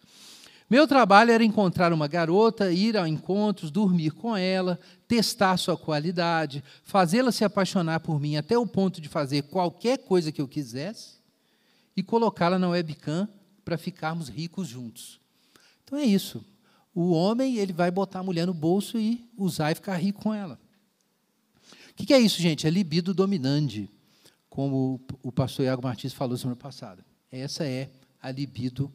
[0.69, 6.63] Meu trabalho era encontrar uma garota, ir a encontros, dormir com ela, testar sua qualidade,
[6.83, 11.15] fazê-la se apaixonar por mim até o ponto de fazer qualquer coisa que eu quisesse
[11.95, 13.27] e colocá-la na webcam
[13.65, 15.19] para ficarmos ricos juntos.
[15.83, 16.41] Então é isso.
[16.93, 20.33] O homem ele vai botar a mulher no bolso e usar e ficar rico com
[20.33, 20.59] ela.
[21.91, 22.65] O que é isso, gente?
[22.65, 23.89] É libido dominante
[24.49, 27.05] como o pastor Iago Martins falou semana passada.
[27.31, 27.89] Essa é
[28.21, 28.91] a libido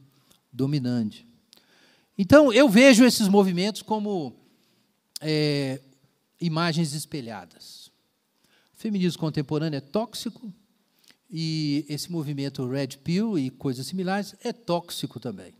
[0.52, 1.26] dominante.
[2.18, 4.34] Então, eu vejo esses movimentos como
[5.20, 5.80] é,
[6.40, 7.90] imagens espelhadas.
[8.74, 10.52] O feminismo contemporâneo é tóxico,
[11.30, 15.54] e esse movimento Red Pill e coisas similares é tóxico também.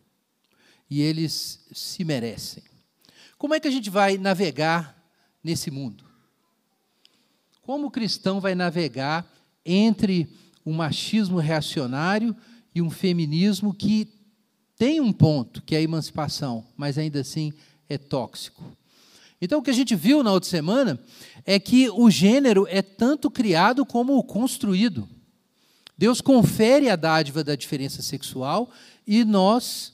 [0.88, 2.62] E eles se merecem.
[3.38, 4.96] Como é que a gente vai navegar
[5.42, 6.04] nesse mundo?
[7.62, 9.26] Como o cristão vai navegar
[9.64, 10.28] entre
[10.64, 12.34] um machismo reacionário
[12.74, 14.08] e um feminismo que
[14.76, 17.52] tem um ponto, que é a emancipação, mas ainda assim
[17.88, 18.62] é tóxico.
[19.40, 20.98] Então, o que a gente viu na outra semana
[21.44, 25.08] é que o gênero é tanto criado como construído.
[25.96, 28.70] Deus confere a dádiva da diferença sexual
[29.06, 29.92] e nós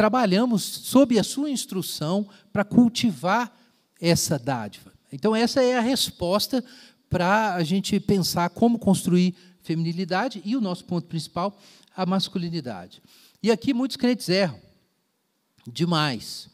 [0.00, 3.54] trabalhamos sob a sua instrução para cultivar
[4.00, 4.90] essa dádiva.
[5.12, 6.64] Então, essa é a resposta
[7.10, 11.54] para a gente pensar como construir feminilidade e o nosso ponto principal,
[11.94, 13.02] a masculinidade.
[13.42, 14.58] E aqui muitos crentes erram
[15.70, 16.48] demais.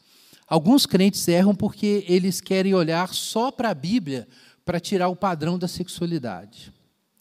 [0.45, 4.27] Alguns crentes erram porque eles querem olhar só para a Bíblia
[4.65, 6.73] para tirar o padrão da sexualidade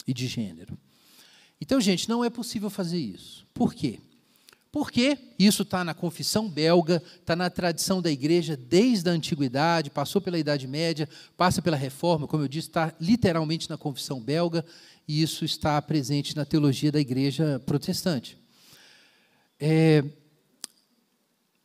[0.05, 0.77] e de gênero.
[1.61, 3.47] Então, gente, não é possível fazer isso.
[3.55, 4.01] Por quê?
[4.77, 10.21] Porque isso está na confissão belga, está na tradição da igreja desde a antiguidade, passou
[10.21, 14.63] pela Idade Média, passa pela reforma, como eu disse, está literalmente na confissão belga,
[15.09, 18.39] e isso está presente na teologia da igreja protestante.
[19.59, 20.05] É,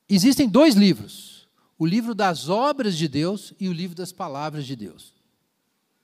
[0.08, 4.78] existem dois livros: o livro das obras de Deus e o livro das palavras de
[4.78, 5.14] Deus.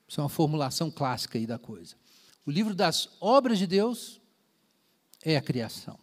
[0.06, 1.94] Isso é uma formulação clássica aí da coisa.
[2.44, 4.20] O livro das obras de Deus
[5.24, 5.98] é a criação.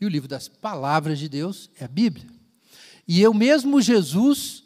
[0.00, 2.26] E o livro das palavras de Deus é a Bíblia.
[3.06, 4.64] E eu mesmo, Jesus,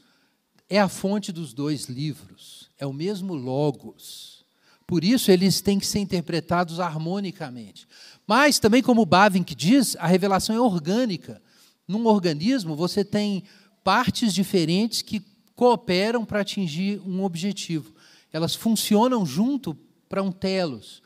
[0.69, 4.45] é a fonte dos dois livros, é o mesmo Logos.
[4.87, 7.87] Por isso, eles têm que ser interpretados harmonicamente.
[8.27, 11.41] Mas, também, como Bavinck diz, a revelação é orgânica.
[11.87, 13.45] Num organismo, você tem
[13.83, 15.23] partes diferentes que
[15.55, 17.95] cooperam para atingir um objetivo.
[18.33, 19.75] Elas funcionam junto
[20.09, 21.03] para um telos.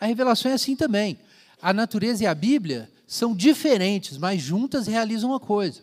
[0.00, 1.18] A revelação é assim também.
[1.60, 5.80] A natureza e a Bíblia são diferentes, mas juntas realizam uma coisa.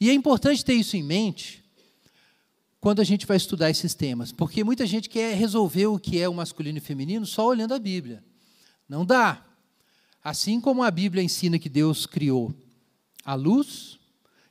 [0.00, 1.64] E é importante ter isso em mente
[2.80, 6.28] quando a gente vai estudar esses temas, porque muita gente quer resolver o que é
[6.28, 8.22] o masculino e feminino só olhando a Bíblia.
[8.88, 9.44] Não dá.
[10.22, 12.54] Assim como a Bíblia ensina que Deus criou
[13.24, 13.98] a luz,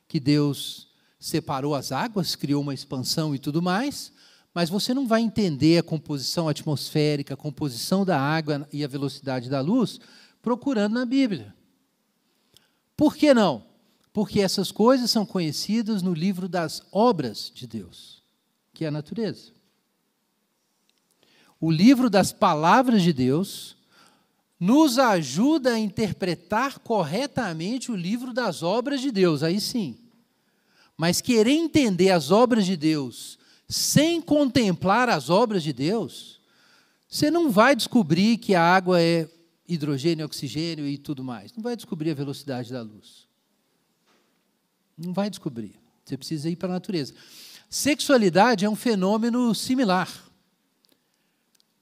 [0.06, 4.12] que Deus separou as águas, criou uma expansão e tudo mais,
[4.52, 9.48] mas você não vai entender a composição atmosférica, a composição da água e a velocidade
[9.48, 9.98] da luz
[10.42, 11.54] procurando na Bíblia.
[12.96, 13.64] Por que não?
[14.12, 18.22] Porque essas coisas são conhecidas no livro das obras de Deus,
[18.74, 19.52] que é a natureza.
[21.60, 23.76] O livro das palavras de Deus
[24.58, 29.96] nos ajuda a interpretar corretamente o livro das obras de Deus, aí sim.
[30.96, 36.40] Mas querer entender as obras de Deus sem contemplar as obras de Deus,
[37.08, 39.28] você não vai descobrir que a água é
[39.68, 41.52] hidrogênio, oxigênio e tudo mais.
[41.52, 43.28] Não vai descobrir a velocidade da luz.
[44.96, 45.78] Não vai descobrir.
[46.04, 47.14] Você precisa ir para a natureza.
[47.68, 50.10] Sexualidade é um fenômeno similar.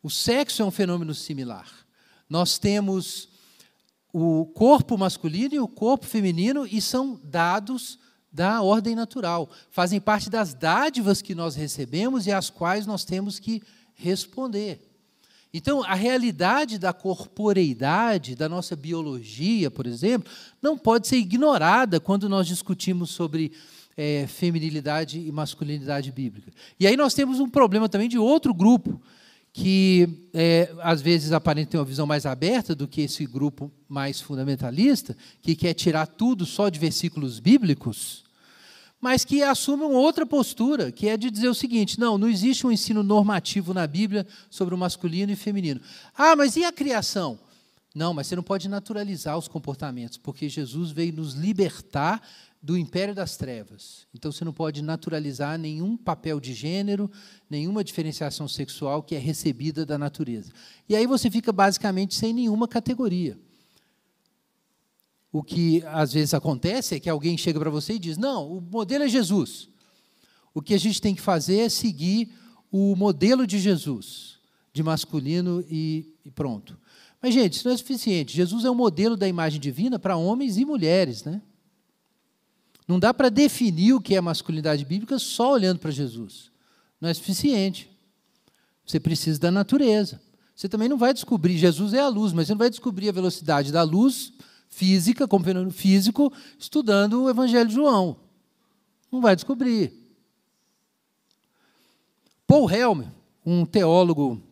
[0.02, 1.86] O sexo é um fenômeno similar.
[2.28, 3.28] Nós temos
[4.12, 7.98] o corpo masculino e o corpo feminino e são dados
[8.32, 13.38] da ordem natural, fazem parte das dádivas que nós recebemos e às quais nós temos
[13.38, 13.62] que
[13.94, 14.95] responder.
[15.56, 22.28] Então, a realidade da corporeidade, da nossa biologia, por exemplo, não pode ser ignorada quando
[22.28, 23.52] nós discutimos sobre
[23.96, 26.52] é, feminilidade e masculinidade bíblica.
[26.78, 29.00] E aí nós temos um problema também de outro grupo,
[29.50, 34.20] que é, às vezes aparenta ter uma visão mais aberta do que esse grupo mais
[34.20, 38.25] fundamentalista, que quer tirar tudo só de versículos bíblicos
[39.06, 42.72] mas que assumem outra postura, que é de dizer o seguinte: não, não existe um
[42.72, 45.80] ensino normativo na Bíblia sobre o masculino e feminino.
[46.12, 47.38] Ah, mas e a criação?
[47.94, 52.20] Não, mas você não pode naturalizar os comportamentos, porque Jesus veio nos libertar
[52.60, 54.08] do império das trevas.
[54.12, 57.08] Então você não pode naturalizar nenhum papel de gênero,
[57.48, 60.50] nenhuma diferenciação sexual que é recebida da natureza.
[60.88, 63.38] E aí você fica basicamente sem nenhuma categoria
[65.38, 68.58] o que às vezes acontece é que alguém chega para você e diz: não, o
[68.58, 69.68] modelo é Jesus.
[70.54, 72.32] O que a gente tem que fazer é seguir
[72.72, 74.38] o modelo de Jesus,
[74.72, 76.78] de masculino e, e pronto.
[77.20, 78.34] Mas, gente, isso não é suficiente.
[78.34, 81.42] Jesus é o modelo da imagem divina para homens e mulheres, né?
[82.88, 86.50] Não dá para definir o que é masculinidade bíblica só olhando para Jesus.
[86.98, 87.90] Não é suficiente.
[88.86, 90.18] Você precisa da natureza.
[90.54, 93.12] Você também não vai descobrir, Jesus é a luz, mas você não vai descobrir a
[93.12, 94.32] velocidade da luz
[94.76, 98.18] física, como fenômeno físico, estudando o Evangelho de João.
[99.10, 99.90] Não vai descobrir.
[102.46, 103.04] Paul Helm,
[103.44, 104.42] um teólogo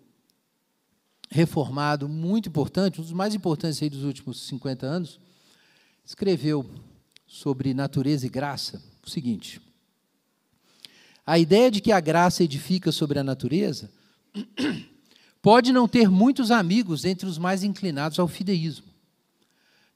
[1.30, 5.20] reformado muito importante, um dos mais importantes aí dos últimos 50 anos,
[6.06, 6.64] escreveu
[7.26, 9.60] sobre natureza e graça o seguinte:
[11.26, 13.90] A ideia de que a graça edifica sobre a natureza
[15.42, 18.93] pode não ter muitos amigos entre os mais inclinados ao fideísmo.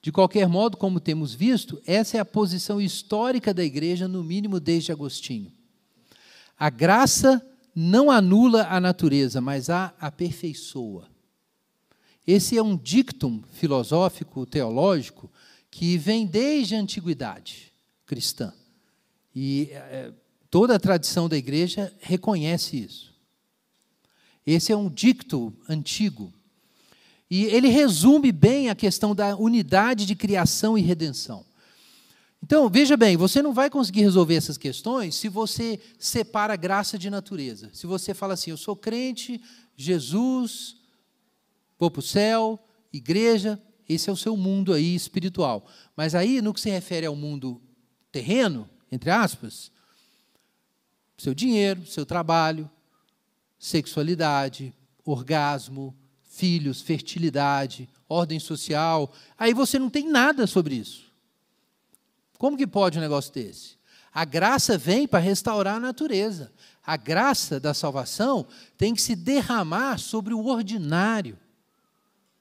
[0.01, 4.61] De qualquer modo, como temos visto, essa é a posição histórica da igreja, no mínimo
[4.61, 5.53] desde Agostinho.
[6.57, 11.09] A graça não anula a natureza, mas a aperfeiçoa.
[12.27, 15.31] Esse é um dictum filosófico, teológico,
[15.71, 17.73] que vem desde a antiguidade
[18.05, 18.53] cristã.
[19.35, 20.13] E é,
[20.51, 23.15] toda a tradição da igreja reconhece isso.
[24.47, 26.33] Esse é um dicto antigo.
[27.31, 31.45] E ele resume bem a questão da unidade de criação e redenção.
[32.43, 37.11] Então, veja bem, você não vai conseguir resolver essas questões se você separa graça de
[37.11, 37.69] natureza.
[37.73, 39.41] Se você fala assim, eu sou crente,
[39.77, 40.77] Jesus,
[41.79, 42.59] vou para o céu,
[42.93, 45.67] igreja, esse é o seu mundo aí espiritual.
[45.97, 47.61] Mas aí, no que se refere ao mundo
[48.13, 49.71] terreno, entre aspas,
[51.17, 52.71] seu dinheiro, seu trabalho,
[53.59, 54.73] sexualidade,
[55.05, 55.95] orgasmo,
[56.39, 59.13] filhos, fertilidade, ordem social.
[59.37, 61.13] Aí você não tem nada sobre isso.
[62.39, 63.77] Como que pode um negócio desse?
[64.15, 66.53] A graça vem para restaurar a natureza.
[66.87, 68.47] A graça da salvação
[68.77, 71.37] tem que se derramar sobre o ordinário,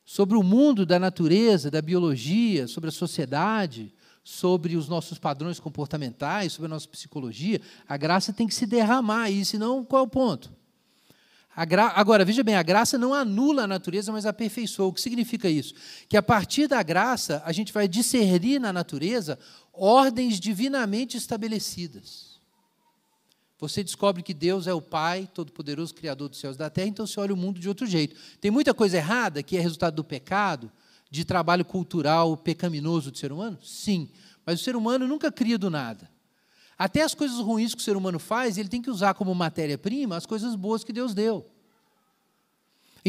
[0.05, 3.93] sobre o mundo da natureza, da biologia, sobre a sociedade,
[4.24, 7.59] sobre os nossos padrões comportamentais, sobre a nossa psicologia.
[7.88, 10.57] A graça tem que se derramar aí, senão qual é o ponto?
[11.66, 11.91] Gra...
[11.95, 14.88] Agora, veja bem, a graça não anula a natureza, mas aperfeiçoa.
[14.88, 15.74] O que significa isso?
[16.08, 19.39] Que a partir da graça, a gente vai discernir na natureza
[19.74, 22.38] ordens divinamente estabelecidas.
[23.60, 27.08] Você descobre que Deus é o Pai, Todo-Poderoso, Criador dos céus e da terra, então
[27.08, 28.16] você olha o mundo de outro jeito.
[28.39, 30.72] Tem muita coisa errada que é resultado do pecado,
[31.10, 33.58] de trabalho cultural pecaminoso do ser humano?
[33.64, 34.10] Sim.
[34.45, 36.08] Mas o ser humano nunca cria do nada.
[36.78, 40.15] Até as coisas ruins que o ser humano faz, ele tem que usar como matéria-prima
[40.15, 41.45] as coisas boas que Deus deu.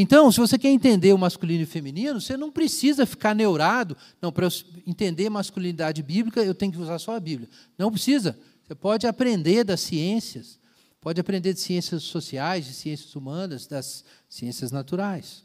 [0.00, 3.96] Então, se você quer entender o masculino e o feminino, você não precisa ficar neurado.
[4.22, 4.46] Não, para
[4.86, 7.48] entender masculinidade bíblica, eu tenho que usar só a Bíblia.
[7.76, 8.38] Não precisa.
[8.64, 10.58] Você pode aprender das ciências,
[11.00, 15.42] pode aprender de ciências sociais, de ciências humanas, das ciências naturais.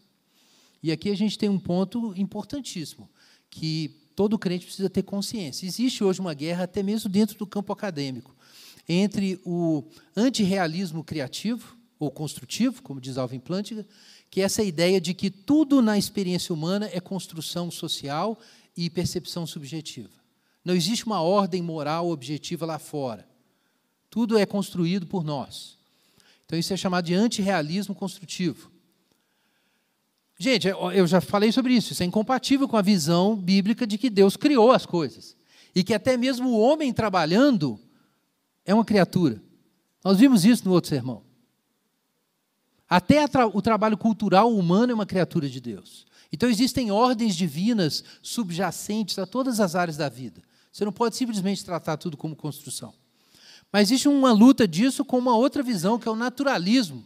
[0.84, 3.10] E aqui a gente tem um ponto importantíssimo,
[3.50, 5.66] que todo crente precisa ter consciência.
[5.66, 8.36] Existe hoje uma guerra, até mesmo dentro do campo acadêmico,
[8.88, 9.84] entre o
[10.16, 13.86] antirrealismo criativo, ou construtivo, como diz Alvin Plantinga,
[14.30, 18.38] que é essa ideia de que tudo na experiência humana é construção social
[18.76, 20.10] e percepção subjetiva.
[20.66, 23.28] Não existe uma ordem moral objetiva lá fora.
[24.10, 25.78] Tudo é construído por nós.
[26.46, 28.72] Então, isso é chamado de antirrealismo construtivo.
[30.38, 31.94] Gente, eu já falei sobre isso.
[31.94, 35.36] Isso é incompatível com a visão bíblica de que Deus criou as coisas.
[35.76, 37.80] E que até mesmo o homem trabalhando
[38.66, 39.42] é uma criatura.
[40.04, 41.24] Nós vimos isso no outro sermão.
[42.90, 43.24] Até
[43.54, 46.06] o trabalho cultural humano é uma criatura de Deus.
[46.32, 50.42] Então existem ordens divinas subjacentes a todas as áreas da vida.
[50.72, 52.94] Você não pode simplesmente tratar tudo como construção.
[53.72, 57.06] Mas existe uma luta disso com uma outra visão, que é o naturalismo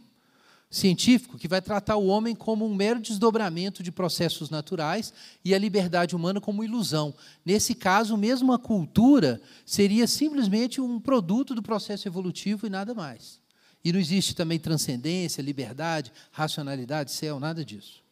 [0.70, 5.12] científico, que vai tratar o homem como um mero desdobramento de processos naturais
[5.44, 7.14] e a liberdade humana como ilusão.
[7.44, 13.40] Nesse caso, mesmo a cultura seria simplesmente um produto do processo evolutivo e nada mais.
[13.82, 18.02] E não existe também transcendência, liberdade, racionalidade, céu, nada disso.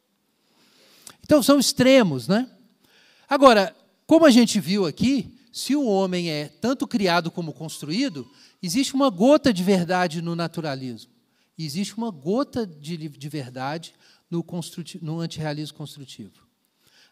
[1.22, 2.48] Então são extremos, né?
[3.28, 3.76] Agora,
[4.07, 8.30] como a gente viu aqui, se o homem é tanto criado como construído,
[8.62, 11.15] existe uma gota de verdade no naturalismo.
[11.57, 13.94] E existe uma gota de, de verdade
[14.30, 14.44] no,
[15.00, 16.46] no antirrealismo construtivo.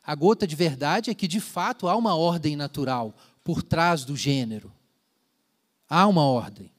[0.03, 4.15] A gota de verdade é que, de fato, há uma ordem natural por trás do
[4.15, 4.73] gênero.
[5.89, 6.71] Há uma ordem.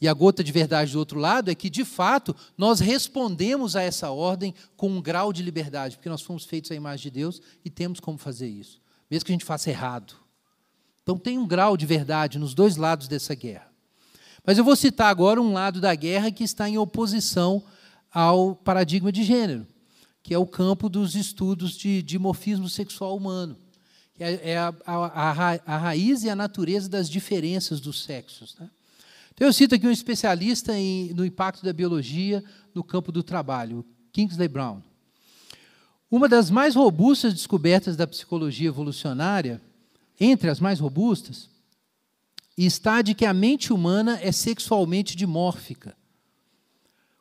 [0.00, 3.82] E a gota de verdade do outro lado é que, de fato, nós respondemos a
[3.82, 7.40] essa ordem com um grau de liberdade, porque nós fomos feitos à imagem de Deus
[7.64, 10.14] e temos como fazer isso, mesmo que a gente faça errado.
[11.02, 13.72] Então, tem um grau de verdade nos dois lados dessa guerra.
[14.46, 17.64] Mas eu vou citar agora um lado da guerra que está em oposição
[18.12, 19.66] ao paradigma de gênero,
[20.22, 23.56] que é o campo dos estudos de dimorfismo sexual humano,
[24.14, 28.54] que é, é a, a, a, raiz e a natureza das diferenças dos sexos.
[28.60, 28.70] Né?
[29.34, 32.42] Então, eu cito aqui um especialista em, no impacto da biologia
[32.72, 34.80] no campo do trabalho, Kingsley Brown.
[36.08, 39.60] Uma das mais robustas descobertas da psicologia evolucionária,
[40.20, 41.50] entre as mais robustas,
[42.64, 45.96] está de que a mente humana é sexualmente dimórfica,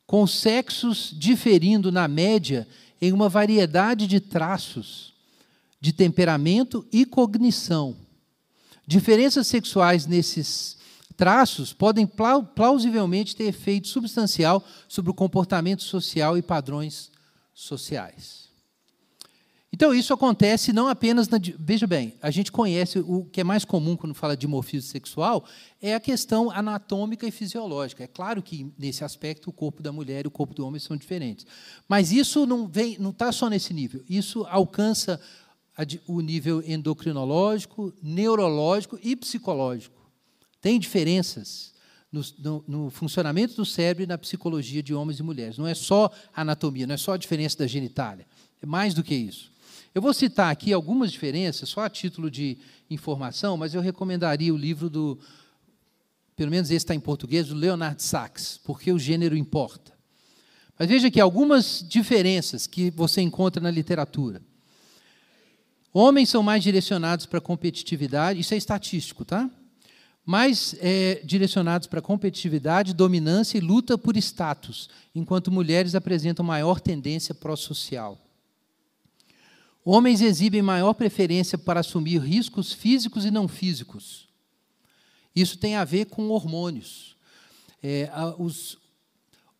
[0.06, 2.68] com sexos diferindo, na média,
[3.02, 5.14] em uma variedade de traços
[5.82, 7.96] de temperamento e cognição.
[8.88, 10.78] Diferenças sexuais nesses
[11.18, 12.10] traços podem
[12.56, 17.12] plausivelmente ter efeito substancial sobre o comportamento social e padrões
[17.54, 18.45] sociais.
[19.74, 21.38] Então, isso acontece não apenas na.
[21.60, 25.46] Veja bem, a gente conhece o que é mais comum quando fala de dimorfismo sexual
[25.82, 28.04] é a questão anatômica e fisiológica.
[28.04, 30.96] É claro que, nesse aspecto, o corpo da mulher e o corpo do homem são
[30.96, 31.46] diferentes.
[31.90, 34.02] Mas isso não vem, não está só nesse nível.
[34.08, 35.20] Isso alcança
[36.08, 40.10] o nível endocrinológico, neurológico e psicológico.
[40.62, 41.74] Tem diferenças
[42.12, 45.58] no, no, no, funcionamento do cérebro e na psicologia de homens e mulheres.
[45.58, 48.26] Não é só anatomia, não é só a diferença da genitália.
[48.62, 49.52] É mais do que isso.
[49.96, 52.58] Eu vou citar aqui algumas diferenças, só a título de
[52.90, 55.18] informação, mas eu recomendaria o livro do,
[56.36, 59.94] pelo menos esse está em português, do Leonard Sachs, porque o gênero importa.
[60.78, 64.42] Mas veja aqui algumas diferenças que você encontra na literatura.
[65.94, 69.50] Homens são mais direcionados para a competitividade, isso é estatístico, tá?
[70.26, 77.34] mais é, direcionados para competitividade, dominância e luta por status, enquanto mulheres apresentam maior tendência
[77.34, 78.25] pró-social.
[79.88, 84.28] Homens exibem maior preferência para assumir riscos físicos e não físicos.
[85.36, 87.16] Isso tem a ver com hormônios.
[87.84, 88.10] É,
[88.40, 88.80] os,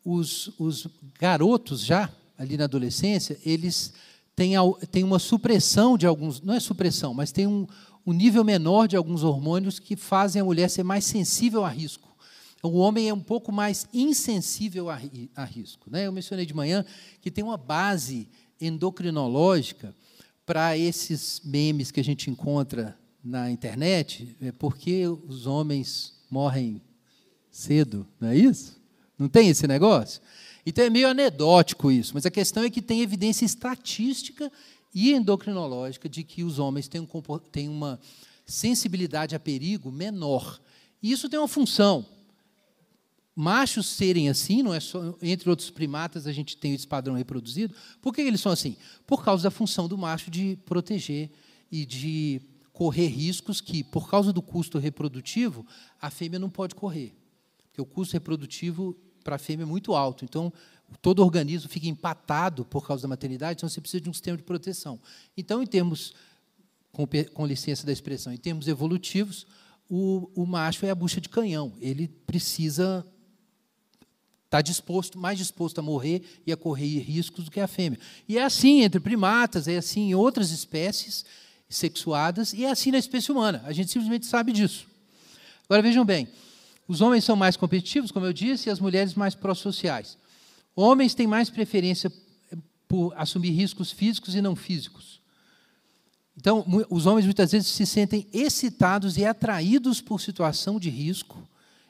[0.04, 0.88] os, os
[1.20, 3.94] garotos já, ali na adolescência, eles
[4.36, 4.54] têm,
[4.92, 7.68] têm uma supressão de alguns, não é supressão, mas tem um,
[8.04, 12.10] um nível menor de alguns hormônios que fazem a mulher ser mais sensível a risco.
[12.58, 15.00] Então, o homem é um pouco mais insensível a,
[15.36, 15.88] a risco.
[15.92, 16.08] Né?
[16.08, 16.84] Eu mencionei de manhã
[17.22, 18.28] que tem uma base
[18.60, 19.94] endocrinológica
[20.46, 26.82] para esses memes que a gente encontra na internet, é porque os homens morrem
[27.50, 28.80] cedo, não é isso?
[29.18, 30.22] Não tem esse negócio?
[30.66, 34.52] Então é meio anedótico isso, mas a questão é que tem evidência estatística
[34.94, 37.08] e endocrinológica de que os homens têm, um,
[37.52, 38.00] têm uma
[38.46, 40.60] sensibilidade a perigo menor.
[41.02, 42.06] E isso tem uma função.
[43.36, 47.76] Machos serem assim, não é só entre outros primatas a gente tem esse padrão reproduzido.
[48.02, 48.78] Por que eles são assim?
[49.06, 51.30] Por causa da função do macho de proteger
[51.70, 55.66] e de correr riscos que, por causa do custo reprodutivo,
[56.02, 57.14] a fêmea não pode correr.
[57.68, 60.24] Porque o custo reprodutivo para a fêmea é muito alto.
[60.24, 60.52] Então,
[61.02, 64.44] todo organismo fica empatado por causa da maternidade, então você precisa de um sistema de
[64.44, 65.00] proteção.
[65.36, 66.14] Então, em termos,
[66.92, 69.46] com, com licença da expressão, em termos evolutivos,
[69.90, 71.74] o, o macho é a bucha de canhão.
[71.80, 73.06] Ele precisa
[74.56, 78.00] estar tá disposto, mais disposto a morrer e a correr riscos do que a fêmea.
[78.28, 81.26] E é assim entre primatas, é assim em outras espécies
[81.68, 83.62] sexuadas, e é assim na espécie humana.
[83.66, 84.88] A gente simplesmente sabe disso.
[85.66, 86.28] Agora vejam bem,
[86.88, 90.18] os homens são mais competitivos, como eu disse, e as mulheres mais pró-sociais.
[90.76, 92.12] Homens têm mais preferência
[92.88, 95.20] por assumir riscos físicos e não físicos.
[96.38, 101.48] Então, os homens muitas vezes se sentem excitados e atraídos por situação de risco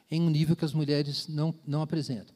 [0.09, 2.34] em um nível que as mulheres não, não apresentam.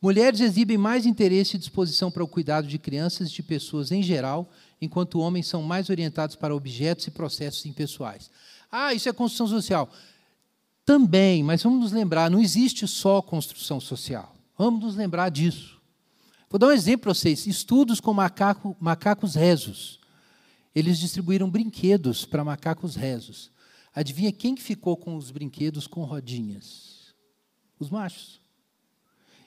[0.00, 4.02] Mulheres exibem mais interesse e disposição para o cuidado de crianças e de pessoas em
[4.02, 8.30] geral, enquanto homens são mais orientados para objetos e processos impessoais.
[8.70, 9.90] Ah, isso é construção social.
[10.84, 14.36] Também, mas vamos nos lembrar, não existe só construção social.
[14.56, 15.80] Vamos nos lembrar disso.
[16.48, 17.46] Vou dar um exemplo para vocês.
[17.46, 19.98] Estudos com macaco, macacos rezos.
[20.74, 23.50] Eles distribuíram brinquedos para macacos rezos.
[23.94, 27.14] Adivinha quem que ficou com os brinquedos com rodinhas?
[27.78, 28.45] Os machos.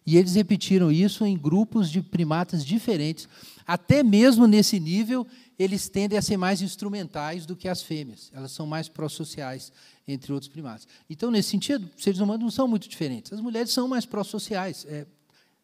[0.05, 3.27] E eles repetiram isso em grupos de primatas diferentes.
[3.65, 5.25] Até mesmo nesse nível,
[5.57, 8.31] eles tendem a ser mais instrumentais do que as fêmeas.
[8.33, 9.71] Elas são mais pró-sociais,
[10.07, 10.87] entre outros primatas.
[11.09, 13.33] Então, nesse sentido, seres humanos não são muito diferentes.
[13.33, 14.85] As mulheres são mais pró-sociais.
[14.87, 15.05] É,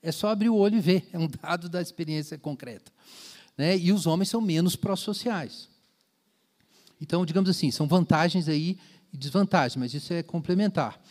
[0.04, 2.92] é só abrir o olho e ver, é um dado da experiência concreta.
[3.58, 3.78] Né?
[3.78, 5.70] E os homens são menos pró-sociais.
[7.02, 8.78] Então, digamos assim, são vantagens aí
[9.12, 11.02] e desvantagens, mas isso é complementar.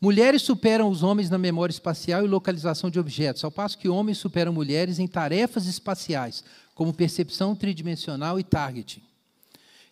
[0.00, 4.18] Mulheres superam os homens na memória espacial e localização de objetos, ao passo que homens
[4.18, 6.44] superam mulheres em tarefas espaciais,
[6.74, 9.02] como percepção tridimensional e targeting.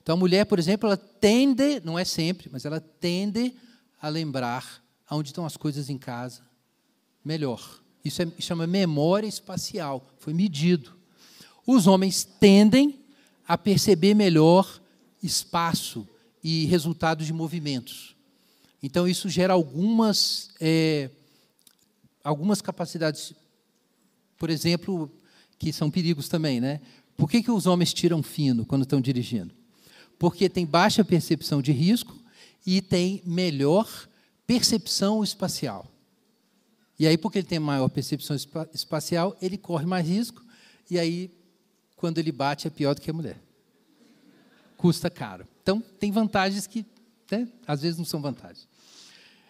[0.00, 3.52] Então, a mulher, por exemplo, ela tende, não é sempre, mas ela tende
[4.00, 4.80] a lembrar
[5.10, 6.42] onde estão as coisas em casa
[7.24, 7.80] melhor.
[8.04, 10.92] Isso é, chama memória espacial, foi medido.
[11.66, 13.00] Os homens tendem
[13.48, 14.80] a perceber melhor
[15.20, 16.08] espaço
[16.42, 18.15] e resultados de movimentos.
[18.82, 21.10] Então, isso gera algumas, é,
[22.22, 23.32] algumas capacidades,
[24.38, 25.10] por exemplo,
[25.58, 26.60] que são perigos também.
[26.60, 26.80] Né?
[27.16, 29.54] Por que, que os homens tiram fino quando estão dirigindo?
[30.18, 32.16] Porque tem baixa percepção de risco
[32.64, 34.08] e tem melhor
[34.46, 35.90] percepção espacial.
[36.98, 38.34] E aí, porque ele tem maior percepção
[38.72, 40.42] espacial, ele corre mais risco,
[40.90, 41.30] e aí,
[41.94, 43.38] quando ele bate, é pior do que a mulher.
[44.76, 45.46] Custa caro.
[45.62, 46.86] Então, tem vantagens que,
[47.30, 48.68] né, às vezes, não são vantagens.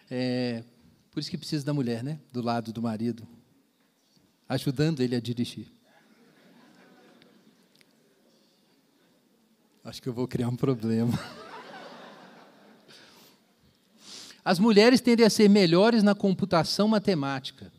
[0.09, 0.63] É,
[1.11, 3.27] por isso que precisa da mulher, né, do lado do marido,
[4.47, 5.67] ajudando ele a dirigir.
[9.83, 11.17] Acho que eu vou criar um problema.
[14.43, 17.71] As mulheres tendem a ser melhores na computação matemática.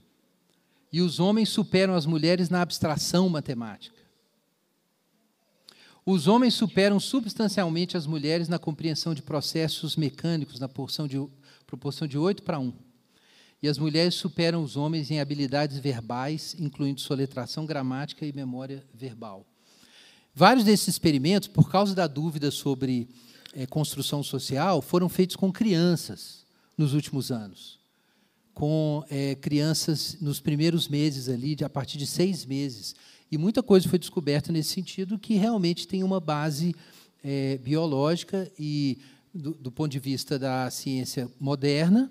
[0.92, 3.97] E os homens superam as mulheres na abstração matemática.
[6.10, 11.22] Os homens superam substancialmente as mulheres na compreensão de processos mecânicos, na porção de,
[11.66, 12.72] proporção de 8 para 1.
[13.62, 19.44] E as mulheres superam os homens em habilidades verbais, incluindo soletração gramática e memória verbal.
[20.34, 23.06] Vários desses experimentos, por causa da dúvida sobre
[23.52, 27.77] é, construção social, foram feitos com crianças nos últimos anos,
[28.58, 32.92] com é, crianças nos primeiros meses ali, de, a partir de seis meses.
[33.30, 36.74] E muita coisa foi descoberta nesse sentido que realmente tem uma base
[37.22, 38.98] é, biológica e,
[39.32, 42.10] do, do ponto de vista da ciência moderna,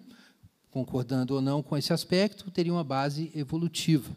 [0.71, 4.15] concordando ou não com esse aspecto, teria uma base evolutiva.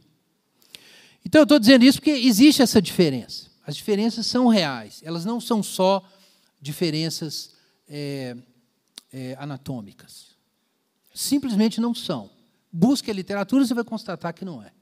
[1.26, 3.50] Então, eu estou dizendo isso porque existe essa diferença.
[3.66, 6.00] As diferenças são reais, elas não são só
[6.62, 7.56] diferenças
[7.88, 8.36] é,
[9.36, 10.38] anatômicas.
[11.12, 12.30] Simplesmente não são.
[12.72, 14.72] Busque a literatura, você vai constatar que não é.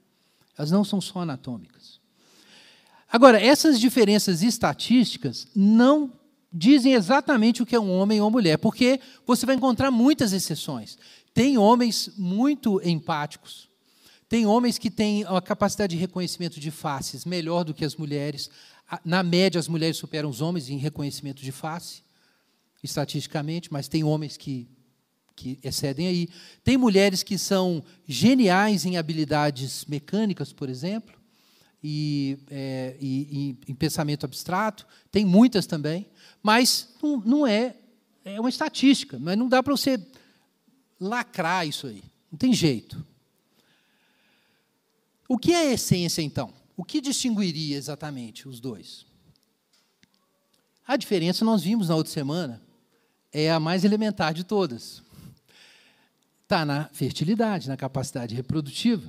[0.57, 1.99] Elas não são só anatômicas.
[3.11, 6.13] Agora, essas diferenças estatísticas não
[6.51, 10.33] dizem exatamente o que é um homem ou uma mulher, porque você vai encontrar muitas
[10.33, 10.97] exceções.
[11.33, 13.69] Tem homens muito empáticos,
[14.27, 18.49] tem homens que têm a capacidade de reconhecimento de faces melhor do que as mulheres.
[19.03, 22.03] Na média, as mulheres superam os homens em reconhecimento de face,
[22.83, 24.67] estatisticamente, mas tem homens que
[25.39, 26.29] que excedem aí.
[26.63, 31.17] Tem mulheres que são geniais em habilidades mecânicas, por exemplo,
[31.81, 34.85] e, é, e, e em pensamento abstrato.
[35.09, 36.05] Tem muitas também,
[36.43, 37.75] mas não, não é,
[38.25, 39.97] é uma estatística, mas não dá para você
[40.99, 42.03] lacrar isso aí.
[42.29, 43.05] Não tem jeito.
[45.27, 46.53] O que é a essência, então?
[46.75, 49.05] O que distinguiria exatamente os dois?
[50.85, 52.61] A diferença nós vimos na outra semana,
[53.31, 55.01] é a mais elementar de todas.
[56.49, 59.07] Está na fertilidade, na capacidade reprodutiva.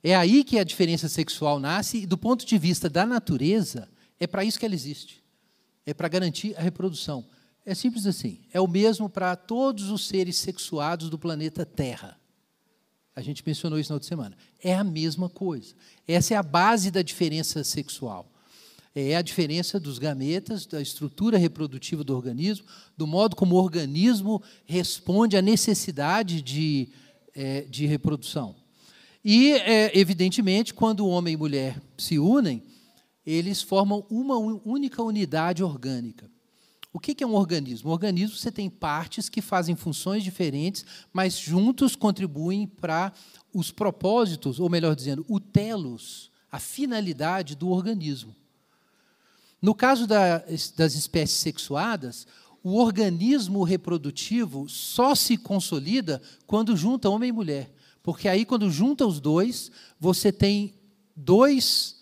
[0.00, 4.28] É aí que a diferença sexual nasce, e do ponto de vista da natureza, é
[4.28, 5.24] para isso que ela existe.
[5.84, 7.26] É para garantir a reprodução.
[7.66, 8.38] É simples assim.
[8.52, 12.16] É o mesmo para todos os seres sexuados do planeta Terra.
[13.16, 14.36] A gente mencionou isso na outra semana.
[14.62, 15.74] É a mesma coisa.
[16.06, 18.29] Essa é a base da diferença sexual.
[18.94, 22.66] É a diferença dos gametas, da estrutura reprodutiva do organismo,
[22.96, 26.88] do modo como o organismo responde à necessidade de,
[27.34, 28.56] é, de reprodução.
[29.24, 32.62] E, é, evidentemente, quando o homem e mulher se unem,
[33.24, 36.28] eles formam uma única unidade orgânica.
[36.92, 37.90] O que é um organismo?
[37.90, 43.12] Um organismo você tem partes que fazem funções diferentes, mas juntos contribuem para
[43.54, 48.34] os propósitos, ou melhor dizendo, o telos, a finalidade do organismo.
[49.60, 50.38] No caso da,
[50.76, 52.26] das espécies sexuadas,
[52.62, 57.72] o organismo reprodutivo só se consolida quando junta homem e mulher.
[58.02, 60.74] Porque aí, quando junta os dois, você tem
[61.14, 62.00] dois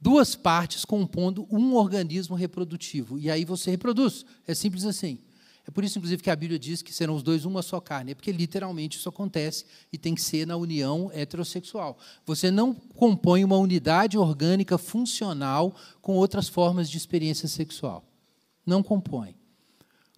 [0.00, 3.18] duas partes compondo um organismo reprodutivo.
[3.18, 4.24] E aí você reproduz.
[4.46, 5.18] É simples assim.
[5.70, 8.10] É por isso, inclusive, que a Bíblia diz que serão os dois uma só carne.
[8.10, 11.96] É porque literalmente isso acontece e tem que ser na união heterossexual.
[12.26, 18.04] Você não compõe uma unidade orgânica funcional com outras formas de experiência sexual.
[18.66, 19.36] Não compõe.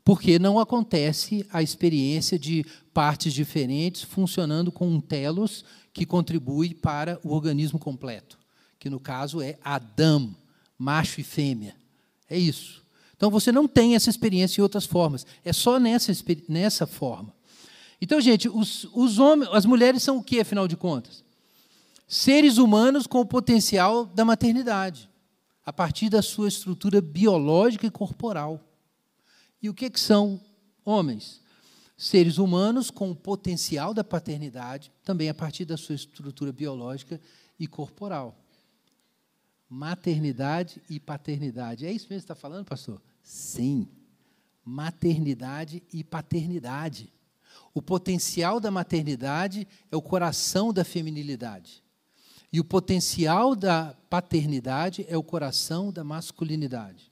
[0.03, 7.21] Porque não acontece a experiência de partes diferentes funcionando com um telos que contribui para
[7.23, 8.43] o organismo completo
[8.83, 10.35] que no caso é Adão,
[10.77, 11.77] macho e fêmea.
[12.29, 12.82] É isso.
[13.23, 15.25] Então você não tem essa experiência em outras formas.
[15.45, 16.11] É só nessa,
[16.49, 17.33] nessa forma.
[18.01, 21.23] Então, gente, os, os homens, as mulheres são o que, afinal de contas?
[22.09, 25.09] Seres humanos com o potencial da maternidade,
[25.65, 28.61] a partir da sua estrutura biológica e corporal.
[29.63, 30.41] E o que, que são
[30.85, 31.41] homens?
[31.97, 37.21] Seres humanos com o potencial da paternidade, também a partir da sua estrutura biológica
[37.57, 38.37] e corporal
[39.73, 41.87] maternidade e paternidade.
[41.87, 43.01] É isso mesmo que você está falando, pastor?
[43.23, 43.89] Sim.
[44.65, 47.13] Maternidade e paternidade.
[47.75, 51.83] O potencial da maternidade é o coração da feminilidade.
[52.53, 57.11] E o potencial da paternidade é o coração da masculinidade.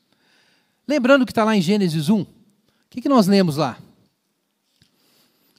[0.86, 2.26] Lembrando que está lá em Gênesis 1, o
[2.90, 3.78] que, que nós lemos lá?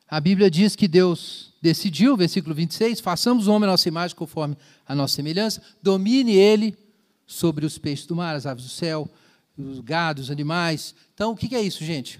[0.07, 4.57] A Bíblia diz que Deus decidiu, versículo 26, façamos o homem a nossa imagem conforme
[4.85, 6.77] a nossa semelhança, domine ele
[7.25, 9.09] sobre os peixes do mar, as aves do céu,
[9.57, 10.95] os gados, os animais.
[11.13, 12.19] Então, o que é isso, gente?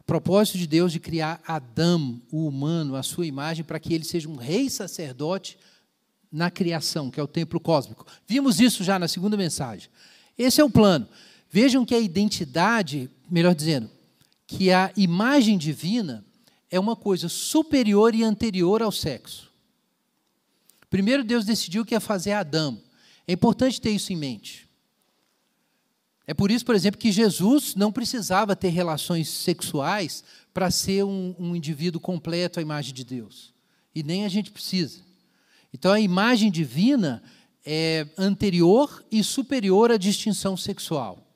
[0.00, 4.04] O propósito de Deus de criar Adão, o humano, a sua imagem, para que ele
[4.04, 5.56] seja um rei sacerdote
[6.30, 8.06] na criação, que é o templo cósmico.
[8.26, 9.90] Vimos isso já na segunda mensagem.
[10.36, 11.06] Esse é o plano.
[11.50, 13.90] Vejam que a identidade, melhor dizendo,
[14.46, 16.24] que a imagem divina
[16.70, 19.52] é uma coisa superior e anterior ao sexo.
[20.88, 22.80] Primeiro Deus decidiu que ia fazer Adão.
[23.26, 24.68] É importante ter isso em mente.
[26.26, 30.22] É por isso, por exemplo, que Jesus não precisava ter relações sexuais
[30.54, 33.52] para ser um, um, indivíduo completo à imagem de Deus.
[33.94, 35.00] E nem a gente precisa.
[35.74, 37.22] Então, a imagem divina
[37.64, 41.26] é anterior e superior à distinção sexual.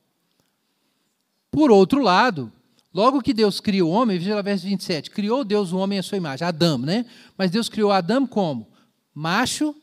[1.50, 2.52] Por outro lado,
[2.92, 6.02] logo que Deus cria o homem, veja lá verso 27, criou Deus o homem à
[6.02, 7.06] sua imagem, Adão, né?
[7.36, 8.68] Mas Deus criou Adão como?
[9.14, 9.74] Macho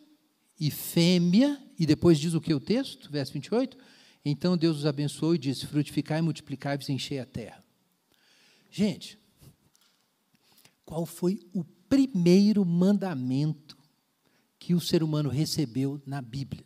[0.60, 3.76] e fêmea e depois diz o que o texto, verso 28?
[4.26, 7.64] Então Deus os abençoou e disse: Frutificai, multiplicai-vos e enchei a terra.
[8.72, 9.20] Gente,
[10.86, 13.78] qual foi o primeiro mandamento
[14.58, 16.66] que o ser humano recebeu na Bíblia?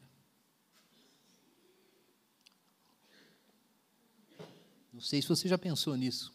[4.94, 6.34] Não sei se você já pensou nisso.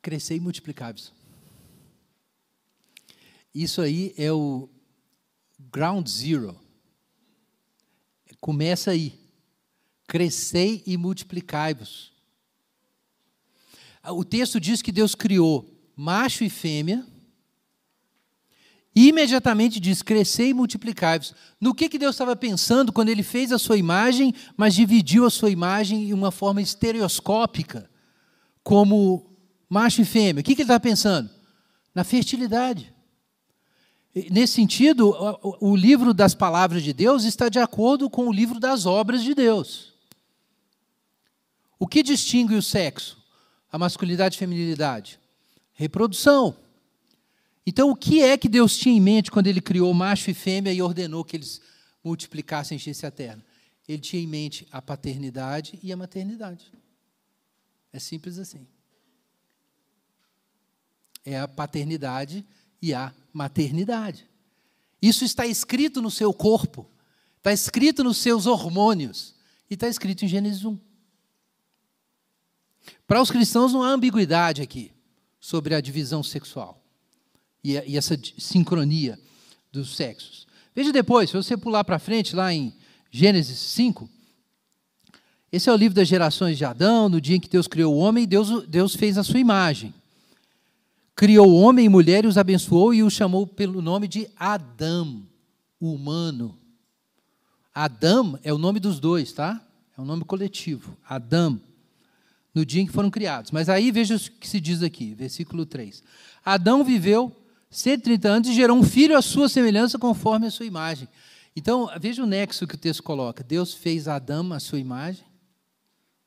[0.00, 1.12] Crescer e multiplicar-vos.
[3.54, 4.68] Isso aí é o
[5.58, 6.58] ground zero
[8.40, 9.19] Começa aí.
[10.10, 12.10] Crescei e multiplicai-vos.
[14.08, 17.06] O texto diz que Deus criou macho e fêmea.
[18.92, 21.32] E imediatamente diz: crescei e multiplicai-vos.
[21.60, 25.30] No que, que Deus estava pensando quando ele fez a sua imagem, mas dividiu a
[25.30, 27.88] sua imagem em uma forma estereoscópica,
[28.64, 29.30] como
[29.68, 30.40] macho e fêmea.
[30.40, 31.30] O que, que ele está pensando?
[31.94, 32.92] Na fertilidade.
[34.28, 35.14] Nesse sentido,
[35.60, 39.36] o livro das palavras de Deus está de acordo com o livro das obras de
[39.36, 39.89] Deus.
[41.80, 43.18] O que distingue o sexo?
[43.72, 45.18] A masculinidade e feminilidade?
[45.72, 46.54] Reprodução.
[47.66, 50.74] Então, o que é que Deus tinha em mente quando ele criou macho e fêmea
[50.74, 51.62] e ordenou que eles
[52.04, 53.42] multiplicassem e enchessem a terra?
[53.88, 56.70] Ele tinha em mente a paternidade e a maternidade.
[57.94, 58.66] É simples assim.
[61.24, 62.44] É a paternidade
[62.82, 64.28] e a maternidade.
[65.00, 66.86] Isso está escrito no seu corpo,
[67.38, 69.34] está escrito nos seus hormônios
[69.70, 70.89] e está escrito em Gênesis 1.
[73.10, 74.92] Para os cristãos não há ambiguidade aqui
[75.40, 76.80] sobre a divisão sexual
[77.64, 79.18] e, e essa sincronia
[79.72, 80.46] dos sexos.
[80.72, 82.72] Veja depois, se você pular para frente, lá em
[83.10, 84.08] Gênesis 5,
[85.50, 87.98] esse é o livro das gerações de Adão, no dia em que Deus criou o
[87.98, 89.92] homem, Deus, Deus fez a sua imagem.
[91.16, 95.26] Criou o homem e mulher e os abençoou e os chamou pelo nome de Adão,
[95.80, 96.56] o humano.
[97.74, 99.60] Adão é o nome dos dois, tá?
[99.98, 100.96] É um nome coletivo.
[101.04, 101.60] Adão
[102.54, 103.50] no dia em que foram criados.
[103.50, 106.02] Mas aí veja o que se diz aqui, versículo 3.
[106.44, 107.34] Adão viveu
[107.70, 111.08] 130 anos e gerou um filho à sua semelhança, conforme a sua imagem.
[111.54, 113.44] Então, veja o nexo que o texto coloca.
[113.44, 115.24] Deus fez Adão à sua imagem,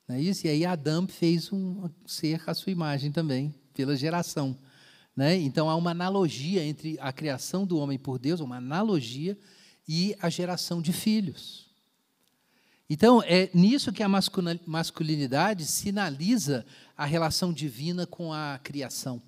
[0.08, 0.46] não é isso?
[0.46, 4.58] E aí Adão fez um ser à sua imagem também, pela geração.
[5.16, 5.36] Né?
[5.38, 9.38] Então, há uma analogia entre a criação do homem por Deus, uma analogia,
[9.88, 11.73] e a geração de filhos.
[12.90, 16.66] Então, é nisso que a masculinidade sinaliza
[16.96, 19.22] a relação divina com a criação.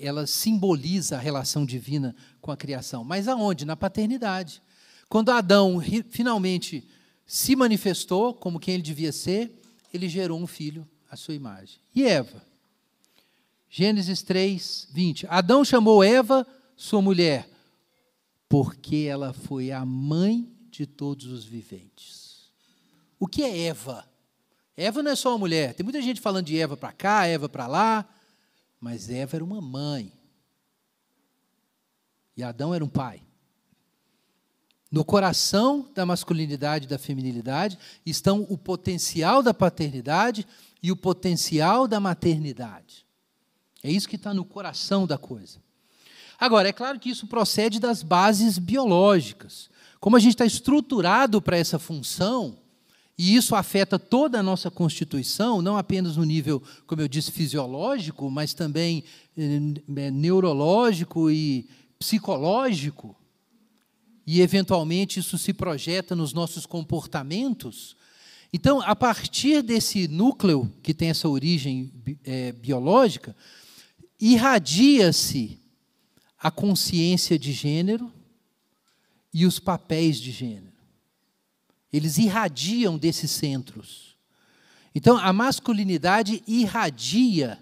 [0.00, 3.02] Ela simboliza a relação divina com a criação.
[3.02, 3.64] Mas aonde?
[3.64, 4.62] Na paternidade.
[5.08, 6.86] Quando Adão finalmente
[7.26, 9.60] se manifestou como quem ele devia ser,
[9.92, 11.80] ele gerou um filho à sua imagem.
[11.94, 12.46] E Eva?
[13.68, 15.26] Gênesis 3, 20.
[15.28, 16.46] Adão chamou Eva,
[16.76, 17.48] sua mulher,
[18.48, 22.50] porque ela foi a mãe de todos os viventes.
[23.18, 24.08] O que é Eva?
[24.76, 25.74] Eva não é só uma mulher.
[25.74, 28.08] Tem muita gente falando de Eva para cá, Eva para lá,
[28.80, 30.12] mas Eva era uma mãe.
[32.36, 33.22] E Adão era um pai.
[34.90, 40.46] No coração da masculinidade e da feminilidade estão o potencial da paternidade
[40.82, 43.06] e o potencial da maternidade.
[43.82, 45.60] É isso que está no coração da coisa.
[46.38, 49.70] Agora, é claro que isso procede das bases biológicas.
[50.02, 52.58] Como a gente está estruturado para essa função,
[53.16, 58.28] e isso afeta toda a nossa constituição, não apenas no nível, como eu disse, fisiológico,
[58.28, 59.04] mas também
[59.38, 61.68] eh, neurológico e
[62.00, 63.14] psicológico,
[64.26, 67.94] e eventualmente isso se projeta nos nossos comportamentos.
[68.52, 71.92] Então, a partir desse núcleo que tem essa origem
[72.24, 73.36] é, biológica,
[74.20, 75.60] irradia-se
[76.36, 78.12] a consciência de gênero
[79.32, 80.72] e os papéis de gênero.
[81.92, 84.16] Eles irradiam desses centros.
[84.94, 87.58] Então, a masculinidade irradia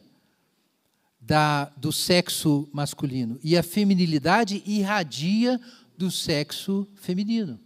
[1.21, 5.61] da, do sexo masculino e a feminilidade irradia
[5.97, 7.59] do sexo feminino.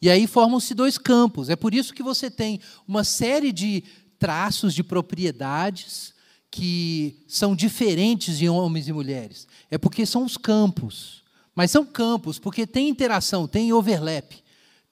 [0.00, 1.48] E aí formam-se dois campos.
[1.48, 3.82] É por isso que você tem uma série de
[4.18, 6.14] traços, de propriedades
[6.50, 9.46] que são diferentes em homens e mulheres.
[9.70, 11.17] É porque são os campos.
[11.58, 14.32] Mas são campos, porque tem interação, tem overlap.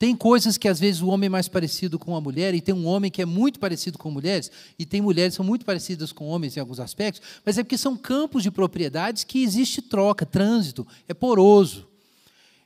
[0.01, 2.75] Tem coisas que às vezes o homem é mais parecido com a mulher, e tem
[2.75, 6.11] um homem que é muito parecido com mulheres, e tem mulheres que são muito parecidas
[6.11, 10.27] com homens em alguns aspectos, mas é porque são campos de propriedades que existe troca,
[10.27, 11.87] trânsito, é poroso.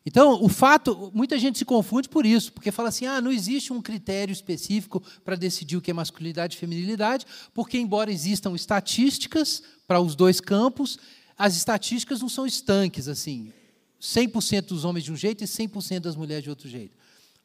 [0.07, 3.71] Então, o fato, muita gente se confunde por isso, porque fala assim: ah, não existe
[3.71, 9.63] um critério específico para decidir o que é masculinidade e feminilidade, porque, embora existam estatísticas
[9.87, 10.99] para os dois campos,
[11.37, 13.53] as estatísticas não são estanques, assim,
[14.01, 16.97] 100% dos homens de um jeito e 100% das mulheres de outro jeito.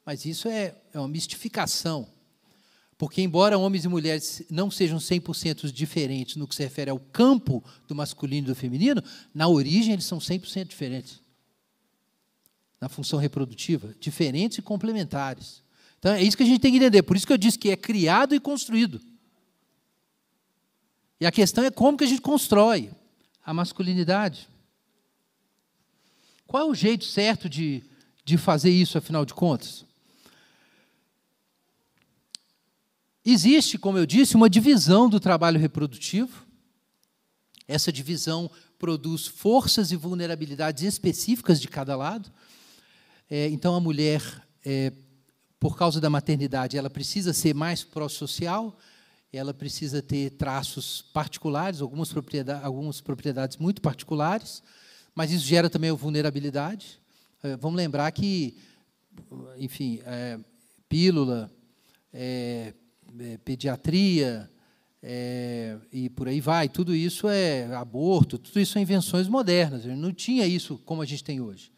[0.05, 2.07] Mas isso é, é uma mistificação.
[2.97, 7.63] Porque, embora homens e mulheres não sejam 100% diferentes no que se refere ao campo
[7.87, 9.03] do masculino e do feminino,
[9.33, 11.19] na origem eles são 100% diferentes.
[12.79, 15.61] Na função reprodutiva, diferentes e complementares.
[15.99, 17.03] Então, é isso que a gente tem que entender.
[17.03, 19.01] Por isso que eu disse que é criado e construído.
[21.19, 22.91] E a questão é como que a gente constrói
[23.43, 24.47] a masculinidade.
[26.47, 27.83] Qual é o jeito certo de,
[28.23, 29.85] de fazer isso, afinal de contas?
[33.25, 36.45] Existe, como eu disse, uma divisão do trabalho reprodutivo.
[37.67, 42.31] Essa divisão produz forças e vulnerabilidades específicas de cada lado.
[43.29, 44.21] É, então, a mulher,
[44.63, 44.93] é,
[45.59, 48.77] por causa da maternidade, ela precisa ser mais pró-social
[49.37, 54.63] ela precisa ter traços particulares, algumas propriedades, algumas propriedades muito particulares,
[55.15, 56.99] mas isso gera também vulnerabilidade.
[57.41, 58.57] É, vamos lembrar que,
[59.57, 60.37] enfim, é,
[60.89, 61.49] pílula,
[62.13, 62.73] é,
[63.19, 64.49] é, pediatria,
[65.01, 69.85] é, e por aí vai, tudo isso é aborto, tudo isso são invenções modernas.
[69.85, 71.71] Não tinha isso como a gente tem hoje.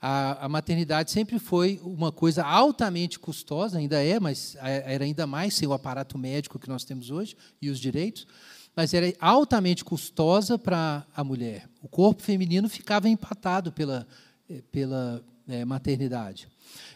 [0.00, 5.54] A, a, maternidade sempre foi uma coisa altamente custosa, ainda é, mas era ainda mais
[5.54, 8.26] sem o aparato médico que nós temos hoje e os direitos,
[8.76, 11.66] mas era altamente custosa para a mulher.
[11.82, 14.06] O corpo feminino ficava empatado pela,
[14.50, 16.46] eh, pela é, maternidade.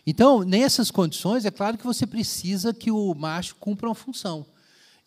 [0.06, 4.44] Então, nessas condições, é claro que você precisa que o macho cumpra uma função.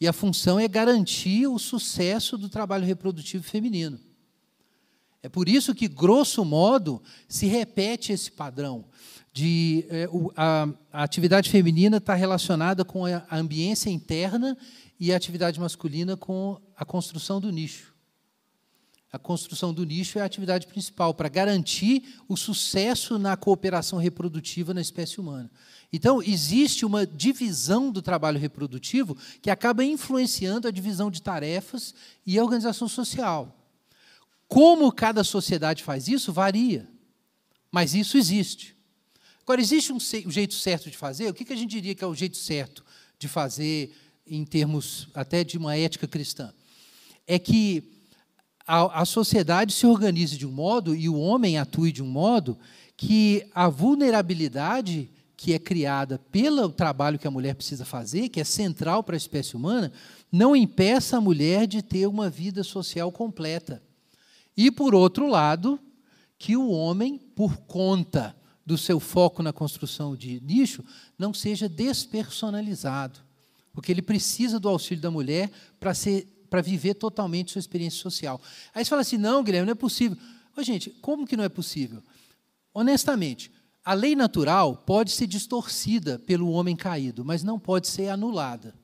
[0.02, 4.00] E a função é garantir o sucesso do trabalho reprodutivo feminino.
[5.22, 8.86] É por isso que, grosso modo, se repete esse padrão
[9.34, 14.56] de é, o, a, a, atividade feminina está relacionada com a, a ambiência interna
[15.04, 17.94] e a atividade masculina com a construção do nicho.
[19.12, 24.74] A construção do nicho é a atividade principal para garantir o sucesso na cooperação reprodutiva
[24.74, 25.52] na espécie humana.
[25.92, 31.94] Então, existe uma divisão do trabalho reprodutivo que acaba influenciando a divisão de tarefas
[32.26, 33.54] e a organização social.
[34.48, 36.90] Como cada sociedade faz isso, varia.
[37.70, 38.74] Mas isso existe.
[39.42, 41.30] Agora, existe um, jeito certo de fazer?
[41.30, 42.86] O que a gente diria que é o jeito certo
[43.20, 43.94] de fazer,
[44.26, 46.54] em termos até de uma ética cristã?
[47.28, 47.92] É que
[48.66, 52.58] a, a sociedade se organize de um modo e o homem atue de um modo
[52.96, 58.46] que a vulnerabilidade que é criada pelo trabalho que a mulher precisa fazer, que é
[58.46, 59.92] central para a espécie humana,
[60.32, 63.84] não impeça a mulher de ter uma vida social completa.
[64.56, 65.78] E, por outro lado,
[66.38, 70.84] que o homem, por conta do seu foco na construção de nicho,
[71.18, 73.20] não seja despersonalizado,
[73.74, 78.40] porque ele precisa do auxílio da mulher para ser para viver totalmente sua experiência social.
[78.76, 80.18] Aí você fala assim: "Não, Guilherme, não é possível".
[80.56, 82.02] Ô, gente, como que não é possível?
[82.72, 83.52] Honestamente,
[83.84, 88.76] a lei natural pode ser distorcida pelo homem caído, mas não pode ser anulada.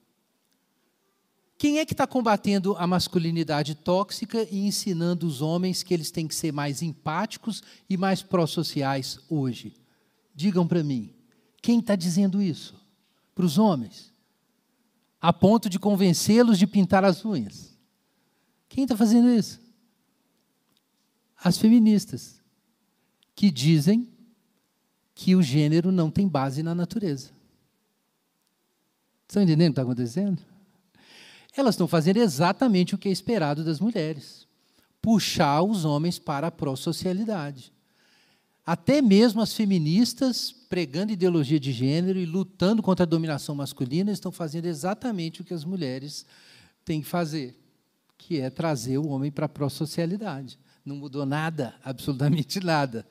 [1.60, 6.28] Quem é que está combatendo a masculinidade tóxica e ensinando os homens que eles têm
[6.28, 9.74] que ser mais empáticos e mais pró-sociais hoje?
[10.34, 11.14] Digam para mim,
[11.62, 12.76] quem está dizendo isso?
[13.36, 14.14] Para os homens?
[15.22, 17.78] A ponto de convencê-los de pintar as unhas.
[18.68, 19.60] Quem está fazendo isso?
[21.36, 22.42] As feministas,
[23.36, 24.10] que dizem
[25.16, 27.32] que o gênero não tem base na natureza.
[29.28, 30.42] Estão entendendo o que está acontecendo?
[31.60, 34.48] elas estão fazendo exatamente o que é esperado das mulheres:
[35.02, 37.72] puxar os homens para a pró-socialidade.
[38.70, 44.32] Até mesmo as feministas, pregando ideologia de gênero e lutando contra a dominação masculina, estão
[44.32, 46.24] fazendo exatamente o que as mulheres
[46.86, 47.60] têm que fazer,
[48.16, 50.60] que é trazer o homem para a pró-socialidade.
[50.86, 53.08] Não mudou nada, absolutamente nada.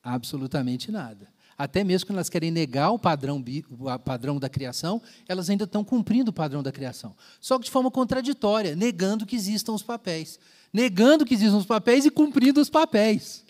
[0.00, 1.28] Absolutamente nada.
[1.58, 5.82] Até mesmo quando elas querem negar o padrão, o padrão da criação, elas ainda estão
[5.82, 7.16] cumprindo o padrão da criação.
[7.40, 10.38] Só que de forma contraditória, negando que existam os papéis.
[10.72, 13.42] Negando que existam os papéis e cumprindo os papéis.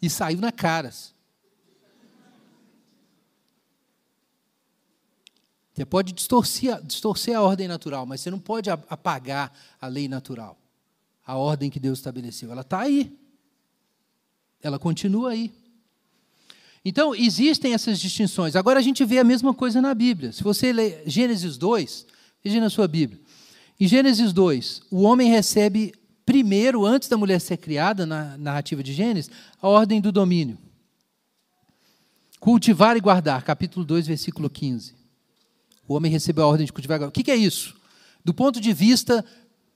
[0.00, 1.14] E saiu na caras.
[5.74, 10.56] Você pode distorcer, distorcer a ordem natural, mas você não pode apagar a lei natural,
[11.26, 12.52] a ordem que Deus estabeleceu.
[12.52, 13.18] Ela está aí.
[14.62, 15.52] Ela continua aí.
[16.84, 18.54] Então, existem essas distinções.
[18.54, 20.32] Agora, a gente vê a mesma coisa na Bíblia.
[20.32, 22.06] Se você ler Gênesis 2,
[22.42, 23.20] veja na sua Bíblia.
[23.80, 25.92] Em Gênesis 2, o homem recebe
[26.24, 30.58] primeiro, antes da mulher ser criada, na narrativa de Gênesis, a ordem do domínio.
[32.40, 34.94] Cultivar e guardar, capítulo 2, versículo 15.
[35.86, 37.10] O homem recebeu a ordem de cultivar e guardar.
[37.10, 37.74] O que é isso?
[38.24, 39.24] Do ponto de vista,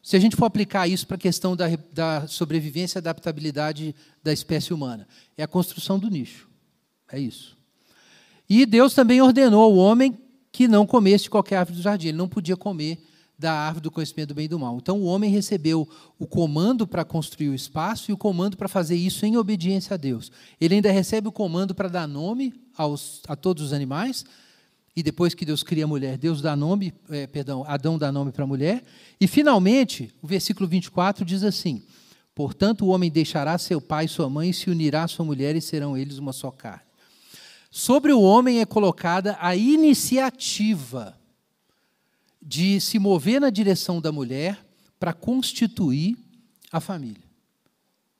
[0.03, 4.33] se a gente for aplicar isso para a questão da, da sobrevivência e adaptabilidade da
[4.33, 6.49] espécie humana, é a construção do nicho.
[7.11, 7.57] É isso.
[8.49, 10.19] E Deus também ordenou ao homem
[10.51, 12.09] que não comesse qualquer árvore do jardim.
[12.09, 12.99] Ele não podia comer
[13.39, 14.77] da árvore do conhecimento do bem e do mal.
[14.79, 18.97] Então o homem recebeu o comando para construir o espaço e o comando para fazer
[18.97, 20.33] isso em obediência a Deus.
[20.61, 24.25] Ele ainda recebe o comando para dar nome aos, a todos os animais.
[24.97, 28.33] E depois que Deus cria a mulher, Deus dá nome, é, perdão, Adão dá nome
[28.33, 28.83] para a mulher.
[29.21, 31.85] E finalmente, o versículo 24 diz assim:
[32.35, 35.55] Portanto, o homem deixará seu pai e sua mãe e se unirá à sua mulher
[35.55, 36.83] e serão eles uma só carne.
[37.71, 41.18] Sobre o homem é colocada a iniciativa
[42.49, 44.67] de se mover na direção da mulher
[44.99, 46.17] para constituir
[46.73, 47.23] a família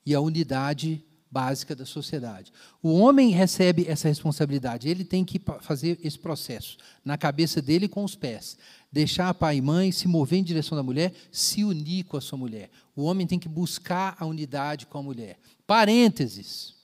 [0.05, 2.53] e a unidade básica da sociedade.
[2.81, 8.03] O homem recebe essa responsabilidade, ele tem que fazer esse processo na cabeça dele com
[8.03, 8.55] os pés.
[8.91, 12.37] Deixar pai e mãe, se mover em direção da mulher, se unir com a sua
[12.37, 12.69] mulher.
[12.95, 15.39] O homem tem que buscar a unidade com a mulher.
[15.65, 16.75] Parênteses.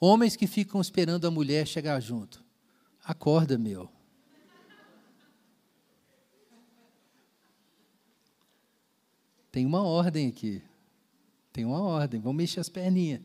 [0.00, 2.42] Homens que ficam esperando a mulher chegar junto.
[3.04, 3.91] Acorda, meu.
[9.52, 10.62] Tem uma ordem aqui.
[11.52, 12.18] Tem uma ordem.
[12.18, 13.20] Vamos mexer as perninhas.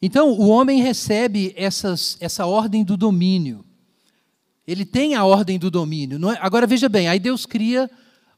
[0.00, 3.64] Então, o homem recebe essas, essa ordem do domínio.
[4.66, 6.30] Ele tem a ordem do domínio.
[6.30, 6.38] É?
[6.40, 7.90] Agora, veja bem, aí Deus cria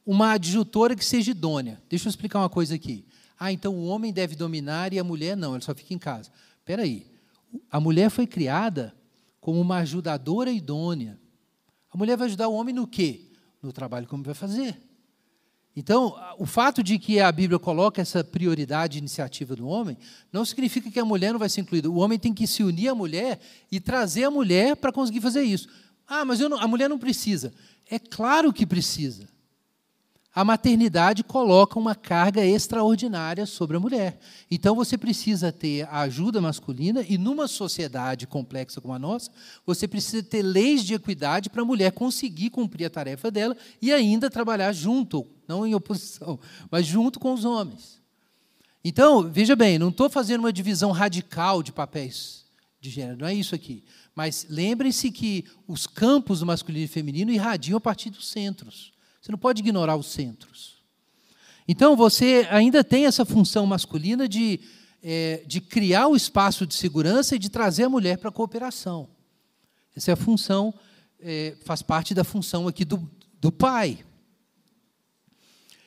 [0.05, 1.81] uma adjutora que seja idônea.
[1.89, 3.05] Deixa eu explicar uma coisa aqui.
[3.39, 6.31] Ah, então o homem deve dominar e a mulher não, ela só fica em casa.
[6.59, 7.07] Espera aí.
[7.71, 8.95] A mulher foi criada
[9.41, 11.19] como uma ajudadora idônea.
[11.91, 13.28] A mulher vai ajudar o homem no quê?
[13.63, 14.77] No trabalho que o homem vai fazer.
[15.75, 19.97] Então, o fato de que a Bíblia coloca essa prioridade de iniciativa do homem,
[20.33, 21.89] não significa que a mulher não vai ser incluída.
[21.89, 23.39] O homem tem que se unir à mulher
[23.71, 25.69] e trazer a mulher para conseguir fazer isso.
[26.07, 27.53] Ah, mas não, a mulher não precisa.
[27.89, 29.29] É claro que precisa
[30.35, 34.21] a maternidade coloca uma carga extraordinária sobre a mulher.
[34.51, 39.31] Então você precisa ter a ajuda masculina e numa sociedade complexa como a nossa,
[39.67, 43.93] você precisa ter leis de equidade para a mulher conseguir cumprir a tarefa dela e
[43.93, 46.39] ainda trabalhar junto, não em oposição,
[46.71, 47.99] mas junto com os homens.
[48.85, 52.47] Então, veja bem, não estou fazendo uma divisão radical de papéis
[52.81, 53.83] de gênero, não é isso aqui.
[54.15, 58.93] Mas lembrem-se que os campos do masculino e feminino irradiam a partir dos centros.
[59.21, 60.79] Você não pode ignorar os centros.
[61.67, 64.61] Então, você ainda tem essa função masculina de,
[65.03, 69.09] é, de criar o espaço de segurança e de trazer a mulher para a cooperação.
[69.95, 70.73] Essa é a função,
[71.21, 73.11] é, faz parte da função aqui do,
[73.41, 74.05] do pai.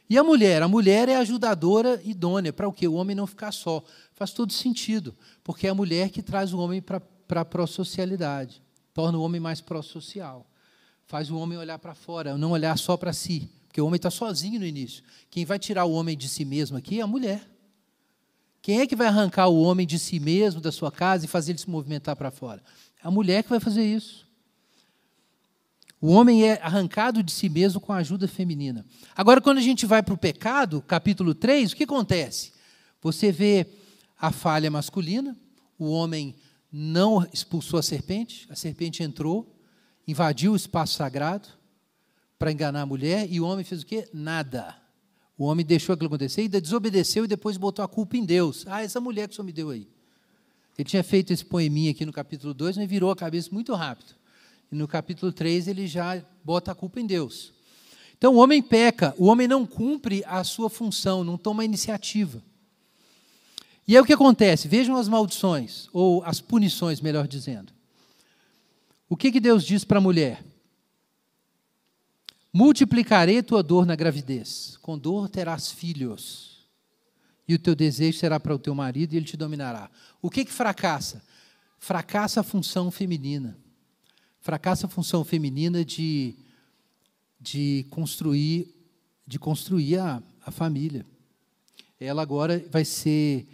[0.09, 0.61] E a mulher?
[0.61, 2.87] A mulher é ajudadora idônea para o quê?
[2.87, 3.81] O homem não ficar só.
[4.13, 8.61] Faz todo sentido, porque é a mulher que traz o homem para a pró-socialidade,
[8.93, 10.45] torna o homem mais pró-social
[11.11, 13.49] faz o homem olhar para fora, não olhar só para si.
[13.67, 15.03] Porque o homem está sozinho no início.
[15.29, 17.45] Quem vai tirar o homem de si mesmo aqui é a mulher.
[18.61, 21.51] Quem é que vai arrancar o homem de si mesmo, da sua casa, e fazer
[21.51, 22.63] ele se movimentar para fora?
[23.03, 24.25] É a mulher que vai fazer isso.
[25.99, 28.85] O homem é arrancado de si mesmo com a ajuda feminina.
[29.13, 32.53] Agora, quando a gente vai para o pecado, capítulo 3, o que acontece?
[33.01, 33.67] Você vê
[34.17, 35.37] a falha masculina,
[35.77, 36.33] o homem
[36.71, 39.60] não expulsou a serpente, a serpente entrou,
[40.11, 41.47] invadiu o espaço sagrado
[42.37, 44.07] para enganar a mulher e o homem fez o quê?
[44.13, 44.75] Nada.
[45.37, 48.65] O homem deixou aquilo acontecer, ainda desobedeceu e depois botou a culpa em Deus.
[48.67, 49.87] Ah, essa mulher que o senhor me deu aí.
[50.77, 54.13] Ele tinha feito esse poeminha aqui no capítulo 2, mas virou a cabeça muito rápido.
[54.71, 57.53] E no capítulo 3 ele já bota a culpa em Deus.
[58.17, 62.41] Então o homem peca, o homem não cumpre a sua função, não toma iniciativa.
[63.87, 64.67] E aí o que acontece?
[64.67, 67.73] Vejam as maldições, ou as punições, melhor dizendo.
[69.11, 70.41] O que, que Deus diz para a mulher?
[72.53, 76.65] Multiplicarei tua dor na gravidez, com dor terás filhos,
[77.45, 79.91] e o teu desejo será para o teu marido e ele te dominará.
[80.21, 81.21] O que, que fracassa?
[81.77, 83.57] Fracassa a função feminina.
[84.39, 86.33] Fracassa a função feminina de,
[87.37, 88.73] de construir,
[89.27, 91.05] de construir a, a família.
[91.99, 93.45] Ela agora vai ser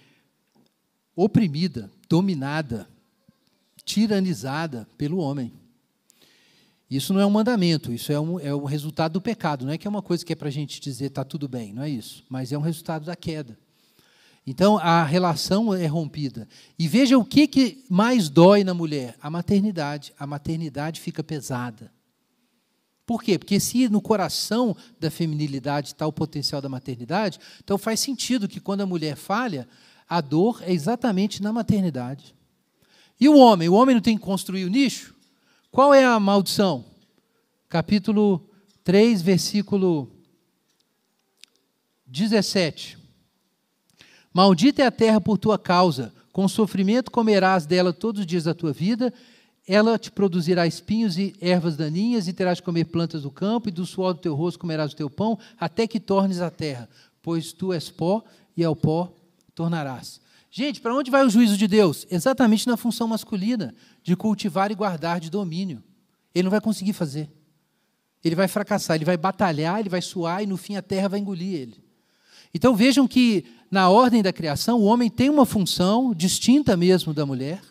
[1.16, 2.88] oprimida, dominada
[3.88, 5.54] tiranizada pelo homem.
[6.92, 9.66] Isso não é um mandamento, isso é um, é um resultado do pecado.
[9.66, 11.74] Não é que é uma coisa que é para a gente dizer está tudo bem,
[11.74, 12.24] não é isso.
[12.30, 13.58] Mas é um resultado da queda.
[14.46, 16.48] Então a relação é rompida.
[16.78, 20.14] E veja o que, que mais dói na mulher: a maternidade.
[20.20, 21.92] A maternidade fica pesada.
[23.06, 23.40] Por quê?
[23.40, 28.60] Porque se no coração da feminilidade está o potencial da maternidade, então faz sentido que
[28.60, 29.68] quando a mulher falha,
[30.10, 32.37] a dor é exatamente na maternidade.
[33.20, 33.68] E o homem?
[33.68, 35.16] O homem não tem que construir o nicho?
[35.72, 36.86] Qual é a maldição?
[37.68, 38.48] Capítulo
[38.84, 40.10] 3, versículo
[42.06, 42.98] 17.
[44.34, 48.54] Maldita é a terra por tua causa, com sofrimento comerás dela todos os dias da
[48.54, 49.12] tua vida,
[49.68, 53.72] ela te produzirá espinhos e ervas daninhas, e terás de comer plantas do campo, e
[53.72, 56.88] do suor do teu rosto comerás o teu pão, até que tornes a terra,
[57.22, 58.24] pois tu és pó,
[58.56, 59.12] e ao pó
[59.54, 60.22] tornarás.
[60.50, 62.06] Gente, para onde vai o juízo de Deus?
[62.10, 65.84] Exatamente na função masculina, de cultivar e guardar de domínio.
[66.34, 67.30] Ele não vai conseguir fazer.
[68.24, 71.20] Ele vai fracassar, ele vai batalhar, ele vai suar e no fim a terra vai
[71.20, 71.84] engolir ele.
[72.54, 77.26] Então vejam que na ordem da criação o homem tem uma função distinta mesmo da
[77.26, 77.62] mulher.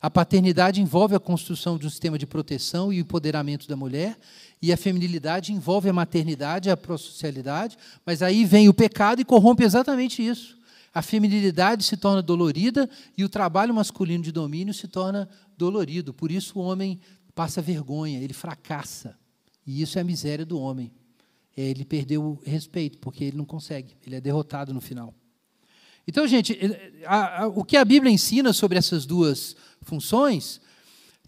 [0.00, 4.16] A paternidade envolve a construção de um sistema de proteção e empoderamento da mulher,
[4.62, 9.64] e a feminilidade envolve a maternidade, a prosocialidade, mas aí vem o pecado e corrompe
[9.64, 10.55] exatamente isso.
[10.96, 12.88] A feminilidade se torna dolorida
[13.18, 16.14] e o trabalho masculino de domínio se torna dolorido.
[16.14, 16.98] Por isso o homem
[17.34, 19.14] passa vergonha, ele fracassa.
[19.66, 20.90] E isso é a miséria do homem.
[21.54, 25.12] É, ele perdeu o respeito, porque ele não consegue, ele é derrotado no final.
[26.08, 26.58] Então, gente,
[27.04, 30.62] a, a, o que a Bíblia ensina sobre essas duas funções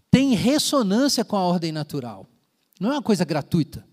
[0.09, 2.25] tem ressonância com a ordem natural.
[2.79, 3.87] Não é uma coisa gratuita.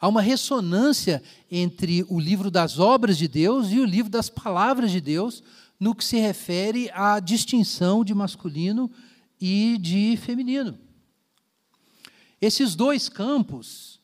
[0.00, 4.90] Há uma ressonância entre o livro das obras de Deus e o livro das palavras
[4.92, 5.42] de Deus
[5.78, 8.90] no que se refere à distinção de masculino
[9.40, 10.78] e de feminino.
[12.40, 14.00] Esses dois campos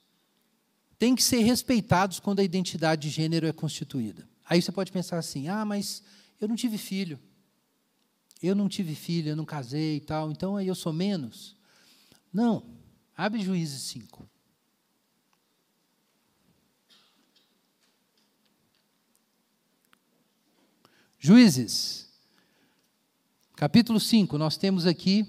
[0.99, 4.28] têm que ser respeitados quando a identidade de gênero é constituída.
[4.45, 6.03] Aí você pode pensar assim: ah, mas
[6.40, 7.18] eu não tive filho.
[8.42, 11.57] Eu não tive filho, eu não casei e tal, então aí eu sou menos.
[12.32, 12.64] Não.
[13.16, 14.28] Abre Juízes 5.
[21.27, 22.07] Juízes,
[23.57, 25.27] capítulo 5, nós temos aqui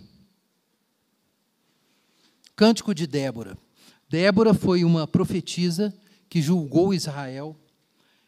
[2.53, 3.57] Cântico de Débora.
[4.09, 7.57] Débora foi uma profetisa que julgou Israel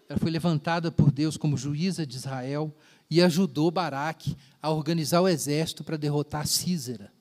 [0.08, 2.74] ela foi levantada por Deus como juíza de Israel
[3.10, 7.12] e ajudou Baraque a organizar o exército para derrotar Císera.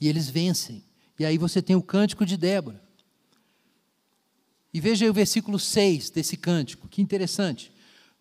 [0.00, 0.82] E eles vencem.
[1.18, 2.82] E aí você tem o cântico de Débora.
[4.72, 7.75] E veja aí o versículo 6 desse cântico, que interessante.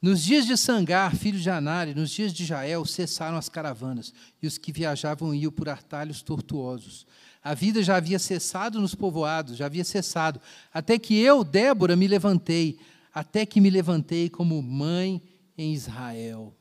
[0.05, 4.45] Nos dias de Sangar, filho de Anari, nos dias de Jael, cessaram as caravanas, e
[4.45, 7.07] os que viajavam iam por atalhos tortuosos.
[7.43, 10.39] A vida já havia cessado nos povoados, já havia cessado,
[10.71, 12.77] até que eu, Débora, me levantei,
[13.11, 15.23] até que me levantei como mãe
[15.57, 16.55] em Israel.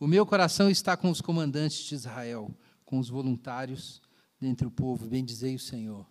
[0.00, 2.50] O meu coração está com os comandantes de Israel,
[2.86, 4.00] com os voluntários
[4.40, 6.06] dentre o povo, bendizei o Senhor.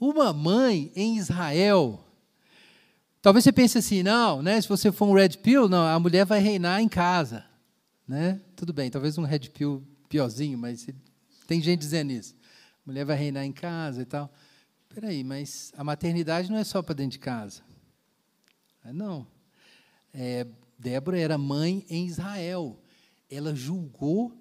[0.00, 2.09] Uma mãe em Israel.
[3.22, 4.60] Talvez você pense assim, não, né?
[4.60, 7.44] Se você for um red pill, não, a mulher vai reinar em casa,
[8.08, 8.40] né?
[8.56, 10.86] Tudo bem, talvez um red pill piorzinho, mas
[11.46, 12.34] tem gente dizendo isso.
[12.34, 14.32] A mulher vai reinar em casa e tal.
[14.88, 17.62] Peraí, mas a maternidade não é só para dentro de casa.
[18.84, 19.26] Não.
[20.12, 20.46] É,
[20.78, 22.82] Débora era mãe em Israel.
[23.30, 24.32] Ela julgou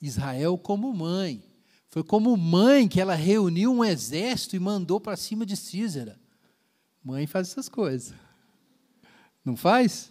[0.00, 1.44] Israel como mãe.
[1.88, 6.18] Foi como mãe que ela reuniu um exército e mandou para cima de Císera.
[7.06, 8.12] Mãe faz essas coisas.
[9.44, 10.10] Não faz?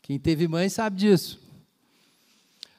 [0.00, 1.40] Quem teve mãe sabe disso.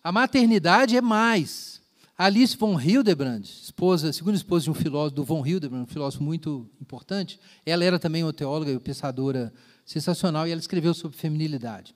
[0.02, 1.82] A maternidade é mais.
[2.18, 6.70] Alice von Hildebrand, esposa, segunda esposa de um filósofo, do von Hildebrand, um filósofo muito
[6.82, 9.54] importante, ela era também uma teóloga e pensadora
[9.86, 11.94] sensacional, e ela escreveu sobre feminilidade.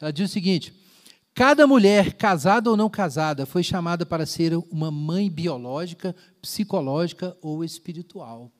[0.00, 0.74] Ela diz o seguinte:
[1.32, 7.62] cada mulher, casada ou não casada, foi chamada para ser uma mãe biológica, psicológica ou
[7.62, 8.50] espiritual.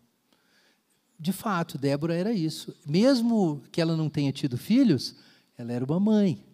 [1.19, 2.75] De fato, Débora era isso.
[2.87, 5.17] Mesmo que ela não tenha tido filhos,
[5.57, 6.45] ela era uma mãe.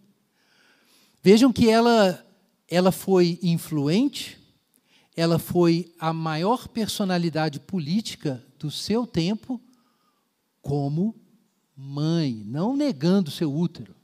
[1.23, 2.25] Vejam que ela,
[2.69, 4.39] ela foi influente,
[5.17, 9.61] ela foi a maior personalidade política do seu tempo
[10.63, 11.15] como
[11.77, 13.95] mãe, não negando seu útero.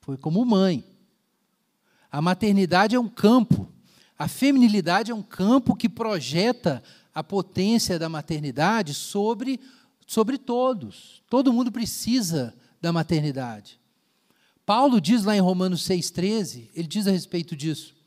[0.00, 0.84] Foi como mãe.
[2.10, 3.70] A maternidade é um campo,
[4.18, 6.82] a feminilidade é um campo que projeta
[7.18, 9.58] a potência da maternidade sobre,
[10.06, 11.20] sobre todos.
[11.28, 13.80] Todo mundo precisa da maternidade.
[14.64, 17.98] Paulo diz lá em Romanos 6,13, ele diz a respeito disso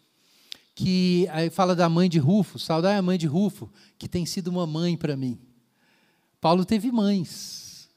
[0.74, 4.48] que aí fala da mãe de Rufo, saudai a mãe de Rufo, que tem sido
[4.48, 5.38] uma mãe para mim.
[6.40, 7.90] Paulo teve mães,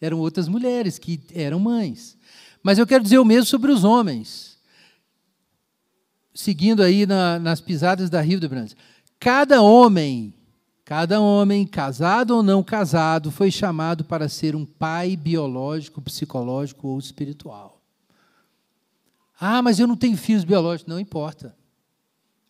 [0.00, 2.16] eram outras mulheres que eram mães.
[2.62, 4.56] Mas eu quero dizer o mesmo sobre os homens.
[6.32, 8.70] Seguindo aí na, nas pisadas da Hildebrand.
[9.18, 10.32] Cada homem,
[10.90, 16.98] cada homem, casado ou não casado, foi chamado para ser um pai biológico, psicológico ou
[16.98, 17.80] espiritual.
[19.38, 20.92] Ah, mas eu não tenho filhos biológicos.
[20.92, 21.54] Não importa.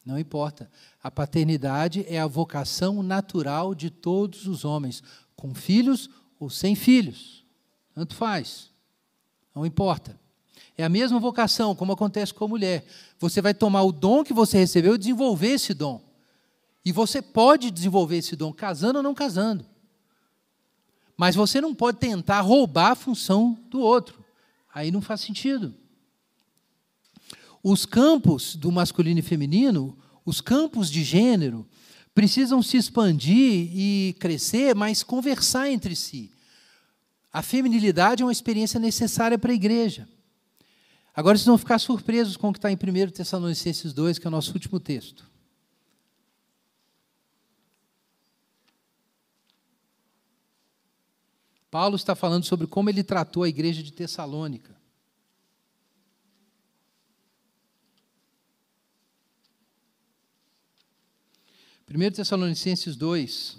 [0.07, 0.71] Não importa.
[1.03, 5.03] A paternidade é a vocação natural de todos os homens,
[5.37, 6.09] com filhos
[6.39, 7.45] ou sem filhos.
[7.95, 8.71] Tanto faz.
[9.55, 10.19] Não importa.
[10.79, 12.87] É a mesma vocação, como acontece com a mulher.
[13.19, 16.09] Você vai tomar o dom que você recebeu e desenvolver esse dom.
[16.85, 19.67] E você pode desenvolver esse dom casando ou não casando.
[21.17, 24.25] Mas você não pode tentar roubar a função do outro.
[24.73, 25.75] Aí não faz sentido.
[27.63, 31.69] Os campos do masculino e feminino, os campos de gênero,
[32.15, 36.31] precisam se expandir e crescer, mas conversar entre si.
[37.33, 40.09] A feminilidade é uma experiência necessária para a igreja.
[41.15, 44.29] Agora vocês vão ficar surpresos com o que está em 1 Tessalonicenses 2, que é
[44.29, 45.30] o nosso último texto.
[51.71, 54.79] Paulo está falando sobre como ele tratou a igreja de Tessalônica.
[61.87, 63.57] Primeiro Tessalonicenses 2,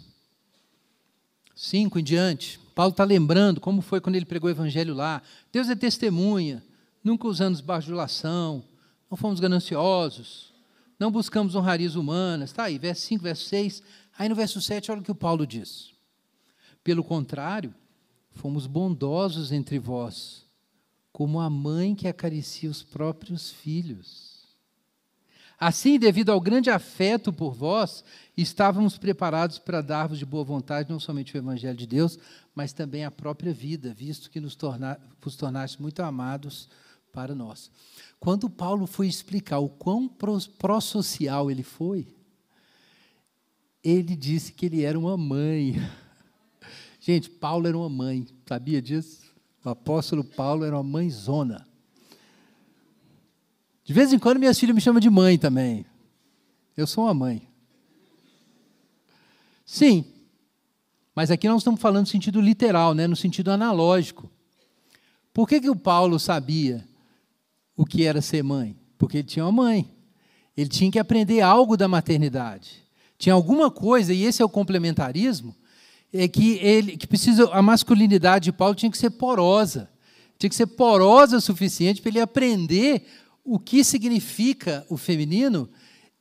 [1.56, 5.22] 5 em diante, Paulo está lembrando como foi quando ele pregou o evangelho lá.
[5.52, 6.64] Deus é testemunha,
[7.04, 8.64] nunca usamos bajulação,
[9.10, 10.54] não fomos gananciosos,
[10.98, 12.52] não buscamos honrarias humanas.
[12.52, 13.84] Está aí, verso 5, verso 6.
[14.18, 15.92] Aí no verso 7, olha o que o Paulo diz.
[16.84, 17.74] Pelo contrário,
[18.42, 20.44] fomos bondosos entre vós,
[21.14, 24.32] como a mãe que acaricia os próprios filhos.
[25.60, 28.04] Assim, devido ao grande afeto por vós,
[28.36, 32.18] estávamos preparados para dar-vos de boa vontade não somente o Evangelho de Deus,
[32.56, 36.68] mas também a própria vida, visto que nos torna, vos tornaste muito amados
[37.14, 37.70] para nós.
[38.20, 42.08] Quando Paulo foi explicar o quão pró-social ele foi,
[43.84, 45.76] ele disse que ele era uma mãe.
[47.02, 49.34] Gente, Paulo era uma mãe, sabia disso?
[49.66, 51.68] O apóstolo Paulo era uma mãezona.
[53.84, 55.84] De vez em quando minhas filhas me chamam de mãe também.
[56.78, 57.48] Eu sou uma mãe.
[59.66, 60.06] Sim,
[61.16, 63.08] mas aqui nós estamos falando no sentido literal, né?
[63.08, 64.30] no sentido analógico.
[65.34, 66.88] Por que, que o Paulo sabia
[67.76, 68.78] o que era ser mãe?
[69.00, 69.90] Porque ele tinha uma mãe.
[70.56, 72.84] Ele tinha que aprender algo da maternidade.
[73.18, 75.56] Tinha alguma coisa, e esse é o complementarismo,
[76.14, 79.90] é que ele que precisa a masculinidade de Paulo tinha que ser porosa.
[80.38, 83.06] Tinha que ser porosa o suficiente para ele aprender
[83.44, 85.70] o que significa o feminino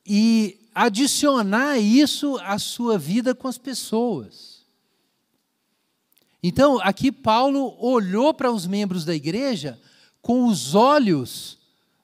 [0.05, 4.61] e adicionar isso à sua vida com as pessoas.
[6.43, 9.79] Então, aqui Paulo olhou para os membros da igreja
[10.21, 11.59] com os olhos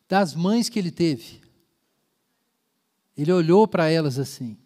[0.07, 1.41] das mães que ele teve.
[3.15, 4.57] Ele olhou para elas assim.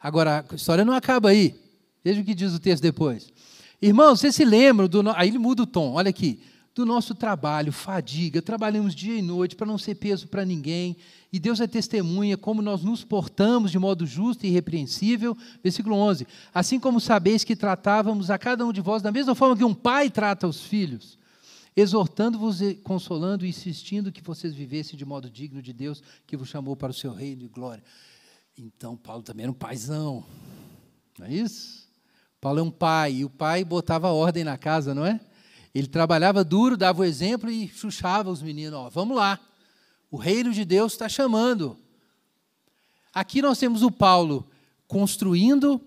[0.00, 1.61] Agora, a história não acaba aí.
[2.04, 3.32] Veja o que diz o texto depois.
[3.80, 5.02] Irmãos, você se lembra do.
[5.10, 6.40] Aí ele muda o tom, olha aqui.
[6.74, 10.96] Do nosso trabalho, fadiga, trabalhamos dia e noite para não ser peso para ninguém,
[11.30, 15.36] e Deus é testemunha como nós nos portamos de modo justo e irrepreensível.
[15.62, 19.54] Versículo 11: Assim como sabeis que tratávamos a cada um de vós da mesma forma
[19.54, 21.18] que um pai trata os filhos,
[21.76, 26.48] exortando-vos, e consolando e insistindo que vocês vivessem de modo digno de Deus que vos
[26.48, 27.84] chamou para o seu reino e glória.
[28.56, 30.24] Então, Paulo também era um paizão,
[31.18, 31.81] não é isso?
[32.42, 35.20] Paulo é um pai, e o pai botava ordem na casa, não é?
[35.72, 39.38] Ele trabalhava duro, dava o exemplo e chuchava os meninos: ó, vamos lá,
[40.10, 41.78] o reino de Deus está chamando.
[43.14, 44.50] Aqui nós temos o Paulo
[44.88, 45.80] construindo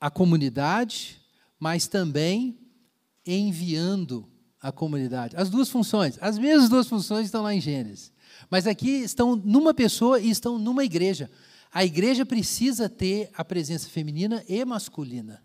[0.00, 1.22] a comunidade,
[1.56, 2.58] mas também
[3.24, 4.28] enviando
[4.60, 5.36] a comunidade.
[5.36, 8.12] As duas funções, as mesmas duas funções estão lá em Gênesis.
[8.50, 11.30] Mas aqui estão numa pessoa e estão numa igreja.
[11.72, 15.42] A igreja precisa ter a presença feminina e masculina.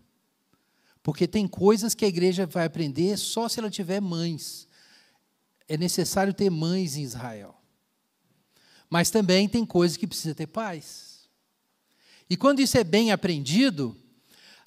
[1.02, 4.68] Porque tem coisas que a igreja vai aprender só se ela tiver mães.
[5.70, 7.56] É necessário ter mães em Israel.
[8.90, 11.30] Mas também tem coisas que precisa ter pais.
[12.30, 13.96] E quando isso é bem aprendido,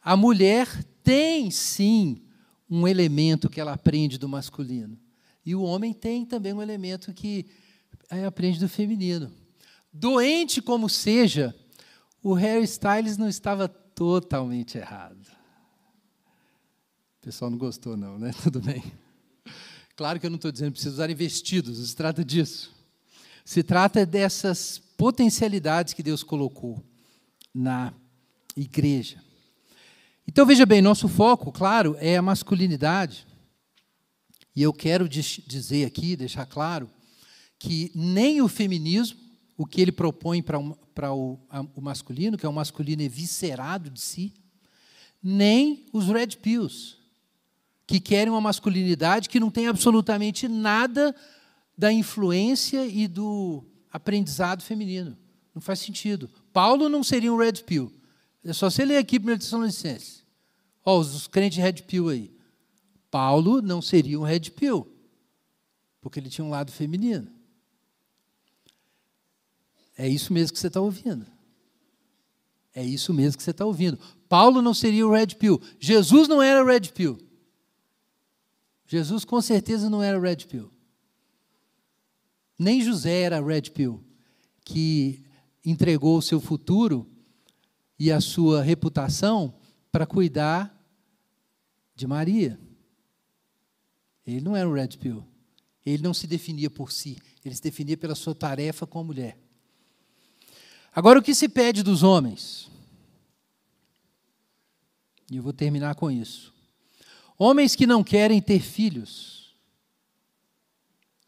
[0.00, 0.66] a mulher
[1.04, 2.22] tem sim
[2.70, 4.98] um elemento que ela aprende do masculino.
[5.44, 7.46] E o homem tem também um elemento que
[8.26, 9.30] aprende do feminino.
[9.92, 11.54] Doente como seja,
[12.22, 15.26] o Harry Styles não estava totalmente errado.
[17.18, 18.30] O pessoal não gostou, não, né?
[18.42, 18.82] Tudo bem.
[19.96, 22.72] Claro que eu não estou dizendo que precisa usar vestidos, se trata disso.
[23.44, 26.82] Se trata dessas potencialidades que Deus colocou
[27.52, 27.92] na
[28.56, 29.22] igreja.
[30.26, 33.26] Então, veja bem, nosso foco, claro, é a masculinidade.
[34.54, 36.88] E eu quero dizer aqui, deixar claro,
[37.58, 39.18] que nem o feminismo
[39.60, 40.58] o que ele propõe para,
[41.12, 41.38] o,
[41.76, 44.32] o masculino, que é um masculino eviscerado de si,
[45.22, 46.96] nem os red pills,
[47.86, 51.14] que querem uma masculinidade que não tem absolutamente nada
[51.76, 53.62] da influência e do
[53.92, 55.14] aprendizado feminino.
[55.54, 56.30] Não faz sentido.
[56.54, 57.92] Paulo não seria um red pill.
[58.42, 60.24] É só você ler aqui 1 Tessalonicenses.
[60.82, 62.34] Ó, os, os crentes red pill aí.
[63.10, 64.90] Paulo não seria um red pill,
[66.00, 67.39] porque ele tinha um lado feminino.
[70.00, 71.26] É isso mesmo que você está ouvindo.
[72.74, 73.98] É isso mesmo que você está ouvindo.
[74.30, 75.60] Paulo não seria o red pill.
[75.78, 77.18] Jesus não era o red pill.
[78.86, 80.72] Jesus com certeza não era o red pill.
[82.58, 84.02] Nem José era red pill,
[84.64, 85.22] que
[85.62, 87.06] entregou o seu futuro
[87.98, 89.54] e a sua reputação
[89.92, 90.74] para cuidar
[91.94, 92.58] de Maria.
[94.26, 95.22] Ele não era o red pill.
[95.84, 99.49] Ele não se definia por si, ele se definia pela sua tarefa com a mulher.
[100.92, 102.68] Agora, o que se pede dos homens?
[105.30, 106.52] E eu vou terminar com isso.
[107.38, 109.54] Homens que não querem ter filhos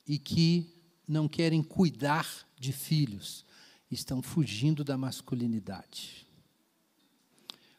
[0.06, 0.68] e que
[1.06, 3.44] não querem cuidar de filhos
[3.90, 6.26] estão fugindo da masculinidade.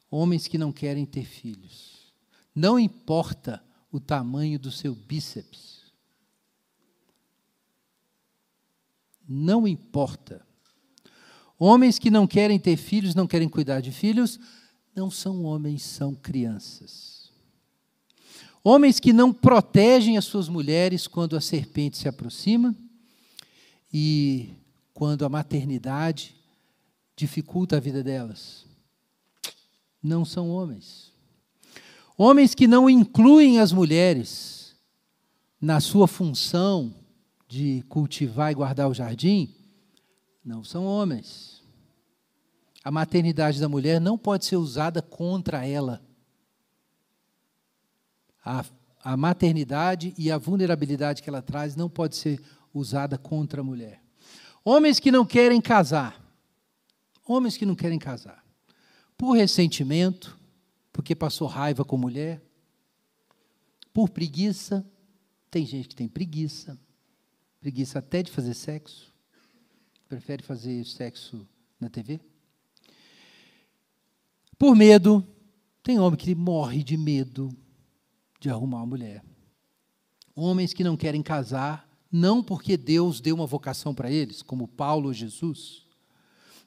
[0.10, 2.14] Homens que não querem ter filhos.
[2.55, 5.91] Não importa o tamanho do seu bíceps.
[9.27, 10.45] Não importa.
[11.65, 14.38] Homens que não querem ter filhos, não querem cuidar de filhos,
[14.94, 17.31] não são homens, são crianças.
[18.61, 22.76] Homens que não protegem as suas mulheres quando a serpente se aproxima
[23.94, 24.49] e
[24.94, 26.35] quando a maternidade
[27.15, 28.65] dificulta a vida delas.
[30.03, 31.14] Não são homens.
[32.18, 34.76] Homens que não incluem as mulheres
[35.61, 36.94] na sua função
[37.48, 39.56] de cultivar e guardar o jardim,
[40.44, 41.52] não são homens.
[42.84, 46.03] A maternidade da mulher não pode ser usada contra ela.
[48.43, 48.65] A,
[49.01, 52.41] a maternidade e a vulnerabilidade que ela traz não pode ser
[52.73, 54.03] usada contra a mulher.
[54.65, 56.22] Homens que não querem casar.
[57.26, 58.43] Homens que não querem casar.
[59.18, 60.38] Por ressentimento,
[60.91, 62.41] porque passou raiva com mulher.
[63.93, 64.85] Por preguiça.
[65.49, 66.77] Tem gente que tem preguiça.
[67.61, 69.14] Preguiça até de fazer sexo.
[70.10, 71.47] Prefere fazer sexo
[71.80, 72.19] na TV.
[74.64, 75.27] Por medo.
[75.84, 77.53] Tem homem que morre de medo
[78.40, 79.22] de arrumar uma mulher.
[80.34, 85.07] Homens que não querem casar, não porque Deus deu uma vocação para eles, como Paulo
[85.07, 85.85] ou Jesus,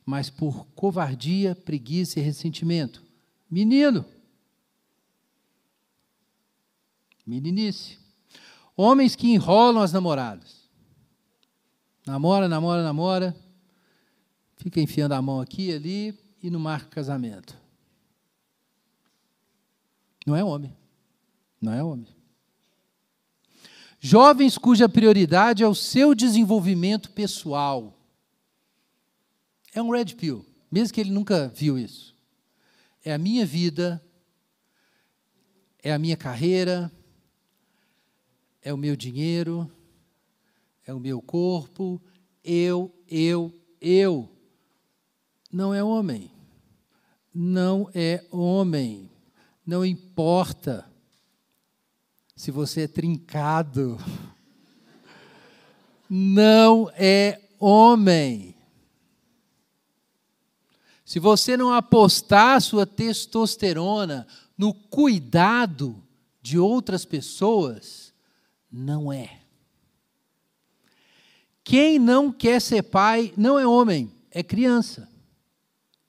[0.05, 3.03] mas por covardia, preguiça e ressentimento.
[3.51, 4.05] Menino.
[7.27, 7.99] Meninice.
[8.77, 10.69] Homens que enrolam as namoradas.
[12.07, 13.35] Namora, namora, namora.
[14.55, 17.65] Fica enfiando a mão aqui e ali e não marca casamento.
[20.27, 20.77] Não é homem.
[21.63, 22.17] Não é homem.
[24.01, 27.97] Jovens cuja prioridade é o seu desenvolvimento pessoal.
[29.73, 32.15] É um red pill, mesmo que ele nunca viu isso.
[33.05, 34.03] É a minha vida,
[35.83, 36.91] é a minha carreira,
[38.61, 39.71] é o meu dinheiro,
[40.85, 42.03] é o meu corpo,
[42.43, 44.29] eu, eu, eu.
[45.53, 46.31] Não é homem.
[47.33, 49.16] Não é homem.
[49.67, 50.89] Não importa
[52.37, 53.99] se você é trincado.
[56.09, 58.55] Não é homem.
[61.05, 64.27] Se você não apostar sua testosterona
[64.57, 66.01] no cuidado
[66.41, 68.13] de outras pessoas,
[68.71, 69.41] não é.
[71.65, 75.09] Quem não quer ser pai não é homem, é criança.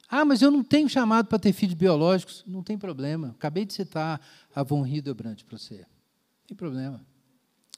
[0.10, 2.44] Ah, mas eu não tenho chamado para ter filhos biológicos.
[2.48, 3.30] Não tem problema.
[3.30, 4.22] Acabei de citar
[4.56, 5.80] a Von Hildebrand para você.
[5.80, 7.06] Não tem problema.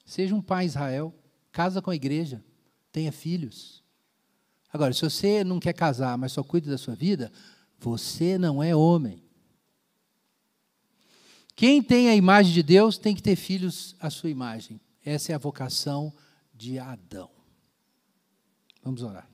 [0.05, 1.13] Seja um pai Israel,
[1.51, 2.43] casa com a igreja,
[2.91, 3.83] tenha filhos.
[4.71, 7.31] Agora, se você não quer casar, mas só cuida da sua vida,
[7.79, 9.23] você não é homem.
[11.55, 14.79] Quem tem a imagem de Deus tem que ter filhos à sua imagem.
[15.03, 16.13] Essa é a vocação
[16.53, 17.29] de Adão.
[18.83, 19.29] Vamos orar.